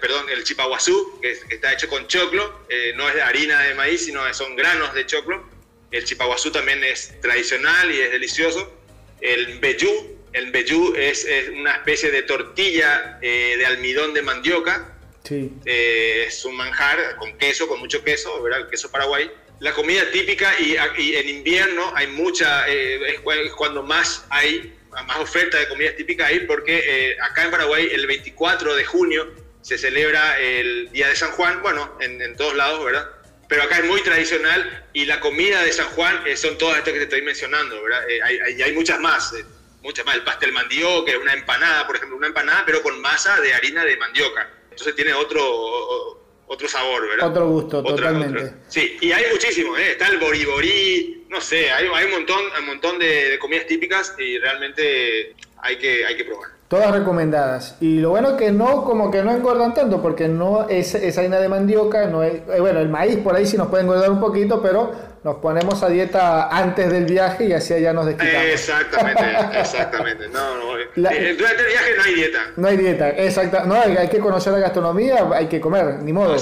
[0.00, 2.64] perdón, el chipaguazú, que, está hecho con choclo,
[2.94, 5.46] no es de harina de maíz, sino son granos de choclo.
[5.90, 8.72] El chipaguazú también es tradicional y es delicioso.
[9.20, 14.88] El mbeyú, el mbeyú es, una especie de tortilla de almidón de mandioca.
[15.24, 15.52] Sí.
[15.64, 18.62] es un manjar con queso, con mucho queso, ¿verdad?
[18.62, 19.30] El queso paraguay
[19.62, 20.74] la comida típica y,
[21.14, 24.74] en invierno hay mucha, eh, es cuando más hay,
[25.06, 29.32] más oferta de comida típica ahí, porque eh, acá en Paraguay el 24 de junio
[29.60, 33.08] se celebra el Día de San Juan, bueno, en, todos lados, ¿verdad?
[33.48, 36.94] Pero acá es muy tradicional y la comida de San Juan eh, son todas estas
[36.94, 38.02] que te estoy mencionando, ¿verdad?
[38.24, 39.32] hay, hay, muchas más,
[39.80, 40.16] muchas más.
[40.16, 43.96] El pastel mandioca, una empanada, por ejemplo, una empanada, pero con masa de harina de
[43.96, 44.50] mandioca.
[44.70, 46.21] Entonces tiene otro,
[46.52, 47.30] otro sabor, ¿verdad?
[47.30, 48.52] Otro gusto, totalmente.
[48.68, 49.92] Sí, y hay muchísimo, ¿eh?
[49.92, 54.38] Está el boriborí, no sé, hay, hay un montón, un montón de, comidas típicas y
[54.38, 56.50] realmente hay que, hay que probar.
[56.68, 57.76] Todas recomendadas.
[57.80, 61.20] Y lo bueno es que no, como que no engordan tanto, porque no es, esa
[61.20, 64.10] harina de mandioca, no es, eh, bueno, el maíz por ahí sí nos puede engordar
[64.10, 64.92] un poquito, pero
[65.24, 68.44] nos ponemos a dieta antes del viaje y así ya nos desquitamos.
[68.44, 69.22] Exactamente,
[69.60, 70.28] exactamente.
[70.28, 72.52] No, no, eh, durante el viaje no hay dieta.
[72.56, 73.64] No hay dieta, exacto.
[73.64, 76.36] No, hay, que conocer la gastronomía, hay que comer, ni modo.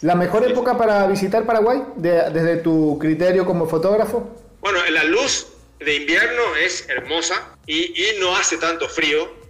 [0.00, 4.28] ¿La mejor época para visitar Paraguay, desde tu criterio como fotógrafo?
[4.60, 5.48] Bueno, la luz
[5.78, 9.44] de invierno es hermosa y, y no hace tanto frío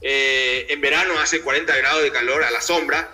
[0.00, 3.08] eh, en verano hace 40 grados de calor a la sombra.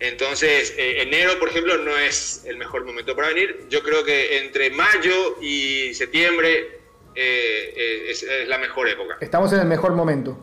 [0.00, 3.66] Entonces, eh, enero, por ejemplo, no es el mejor momento para venir.
[3.68, 6.78] Yo creo que entre mayo y septiembre
[7.14, 9.18] eh, es, la mejor época.
[9.20, 10.38] Estamos en el mejor momento.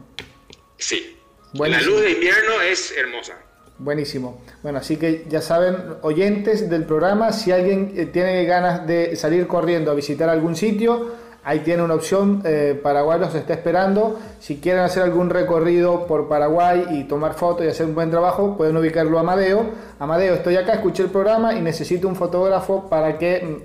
[0.77, 1.17] Sí.
[1.53, 3.39] La luz de invierno es hermosa.
[3.77, 4.43] Buenísimo.
[4.61, 9.91] Bueno, así que ya saben, oyentes del programa, si alguien tiene ganas de salir corriendo
[9.91, 11.13] a visitar algún sitio,
[11.47, 14.19] Ahí tiene una opción, eh, Paraguay los está esperando.
[14.39, 18.57] Si quieren hacer algún recorrido por Paraguay y tomar fotos y hacer un buen trabajo,
[18.57, 19.69] pueden ubicarlo a Amadeo.
[19.99, 23.63] Amadeo, estoy acá, escuché el programa y necesito un fotógrafo para que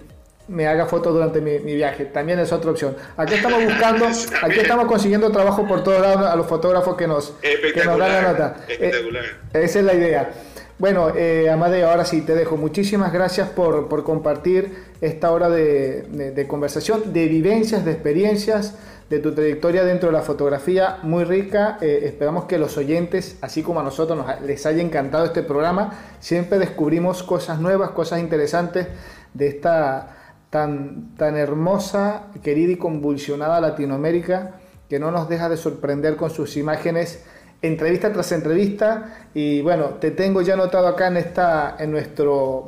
[0.49, 2.05] me haga fotos durante mi, viaje.
[2.05, 2.95] También es otra opción.
[3.17, 4.07] Aquí estamos buscando,
[4.43, 8.13] aquí estamos consiguiendo trabajo por todos lados a los fotógrafos que nos, que nos dan
[8.13, 8.57] la nota.
[8.69, 9.25] Espectacular.
[9.25, 10.31] Eh, esa es la idea.
[10.81, 12.57] Bueno, eh, Amadeo, ahora sí te dejo.
[12.57, 18.77] Muchísimas gracias por, compartir esta hora de, conversación, de vivencias, de experiencias,
[19.11, 21.77] de tu trayectoria dentro de la fotografía, muy rica.
[21.83, 25.99] Eh, esperamos que los oyentes, así como a nosotros, nos, les haya encantado este programa.
[26.19, 28.87] Siempre descubrimos cosas nuevas, cosas interesantes
[29.35, 30.17] de esta
[30.49, 34.53] tan, tan hermosa, querida y convulsionada Latinoamérica,
[34.89, 37.23] que no nos deja de sorprender con sus imágenes
[37.63, 42.67] entrevista tras entrevista y bueno, te tengo ya anotado acá en esta en nuestro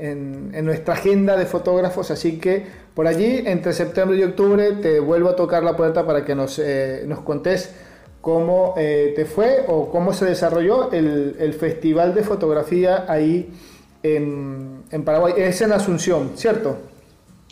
[0.00, 2.64] en, nuestra agenda de fotógrafos, así que
[2.94, 6.58] por allí entre septiembre y octubre te vuelvo a tocar la puerta para que nos,
[6.58, 7.74] eh, nos contés
[8.20, 13.50] cómo eh, te fue o cómo se desarrolló el, el, festival de fotografía ahí
[14.02, 15.34] en, en Paraguay.
[15.36, 16.78] Es en Asunción, ¿cierto?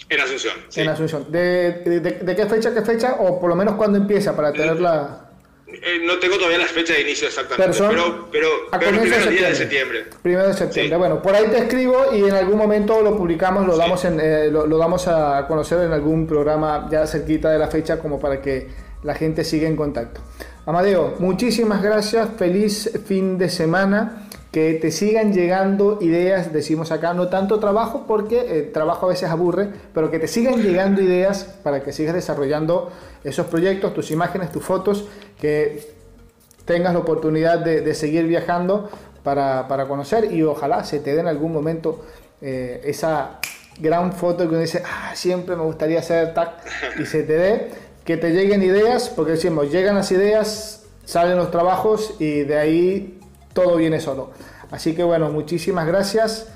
[0.09, 0.55] En Asunción.
[0.69, 0.81] Sí.
[0.81, 1.31] En Asunción.
[1.31, 3.16] ¿De, de, qué fecha qué fecha?
[3.21, 5.28] O por lo menos cuándo empieza para tenerla.
[5.71, 9.49] Eh, no tengo todavía la fecha de inicio exactamente, pero, pero, pero, primero de día
[9.49, 10.07] de septiembre.
[10.23, 10.97] Primero de septiembre.
[10.97, 14.49] Bueno, por ahí te escribo y en algún momento lo publicamos, lo, damos en, eh,
[14.51, 18.41] lo, lo, damos a conocer en algún programa ya cerquita de la fecha como para
[18.41, 18.66] que
[19.03, 20.21] la gente siga en contacto.
[20.64, 27.28] Amadeo, muchísimas gracias, feliz fin de semana que te sigan llegando ideas, decimos acá, no
[27.28, 31.82] tanto trabajo porque eh, trabajo a veces aburre, pero que te sigan llegando ideas para
[31.82, 32.90] que sigas desarrollando
[33.24, 35.07] esos proyectos, tus imágenes, tus fotos,
[35.38, 35.86] que
[36.64, 38.90] tengas la oportunidad de, seguir viajando
[39.22, 42.05] para, para, conocer y ojalá se te dé en algún momento
[42.40, 43.40] eh, esa
[43.80, 46.51] gran foto que uno dice, ah, siempre me gustaría hacer tac,
[46.99, 47.70] y se te dé,
[48.05, 53.18] que te lleguen ideas, porque decimos, llegan las ideas, salen los trabajos y de ahí
[53.59, 54.31] todo viene solo.
[54.71, 56.47] Así que bueno, muchísimas gracias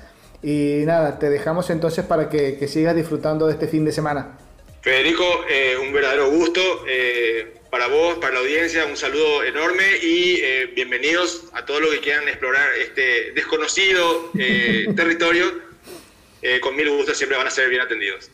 [0.41, 4.37] y nada, te dejamos entonces para que, sigas disfrutando de este fin de semana.
[4.81, 10.39] Federico, eh, un verdadero gusto eh, para vos, para la audiencia, un saludo enorme y
[10.41, 14.31] eh, bienvenidos a todos los que quieran explorar este desconocido
[14.95, 15.73] territorio.
[16.61, 18.29] con mil gustos siempre van a ser bien atendidos.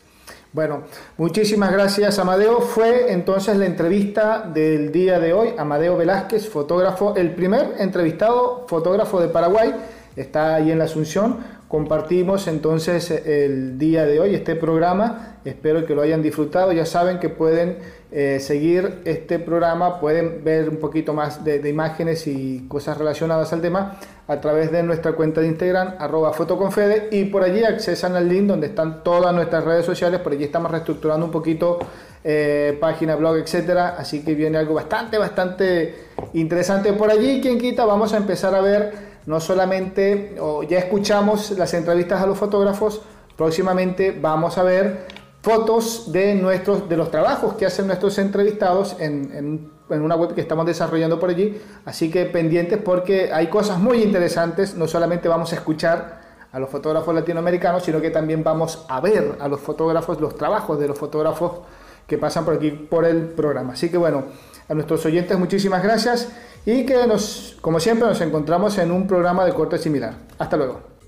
[0.52, 0.82] Bueno,
[1.16, 2.60] muchísimas gracias Amadeo.
[2.60, 5.50] Fue entonces la entrevista del día de hoy.
[5.56, 9.72] Amadeo Velázquez, fotógrafo, el primer entrevistado fotógrafo de Paraguay.
[10.16, 11.38] Está ahí en la Asunción.
[11.68, 15.36] Compartimos entonces el día de hoy este programa.
[15.44, 16.72] Espero que lo hayan disfrutado.
[16.72, 17.78] Ya saben que pueden
[18.12, 23.60] eh, seguir este programa, pueden ver un poquito más de, imágenes y cosas relacionadas al
[23.60, 28.28] tema a través de nuestra cuenta de Instagram, arroba fotoconfede, y por allí accesan al
[28.28, 31.78] link donde están todas nuestras redes sociales, por allí estamos reestructurando un poquito
[32.24, 35.94] eh, página, blog, etcétera, así que viene algo bastante, bastante
[36.32, 38.92] interesante por allí, quien quita, vamos a empezar a ver
[39.26, 43.02] no solamente, o ya escuchamos las entrevistas a los fotógrafos,
[43.36, 49.70] próximamente vamos a ver fotos de, nuestros, de los trabajos que hacen nuestros entrevistados en,
[49.90, 51.60] en, una web que estamos desarrollando por allí.
[51.84, 54.74] Así que pendientes porque hay cosas muy interesantes.
[54.74, 56.20] No solamente vamos a escuchar
[56.52, 60.78] a los fotógrafos latinoamericanos, sino que también vamos a ver a los fotógrafos, los trabajos
[60.78, 61.60] de los fotógrafos
[62.06, 63.72] que pasan por aquí por el programa.
[63.72, 64.24] Así que bueno,
[64.68, 66.28] a nuestros oyentes muchísimas gracias
[66.66, 70.14] y que nos, como siempre, nos encontramos en un programa de corte similar.
[70.38, 70.99] Hasta luego.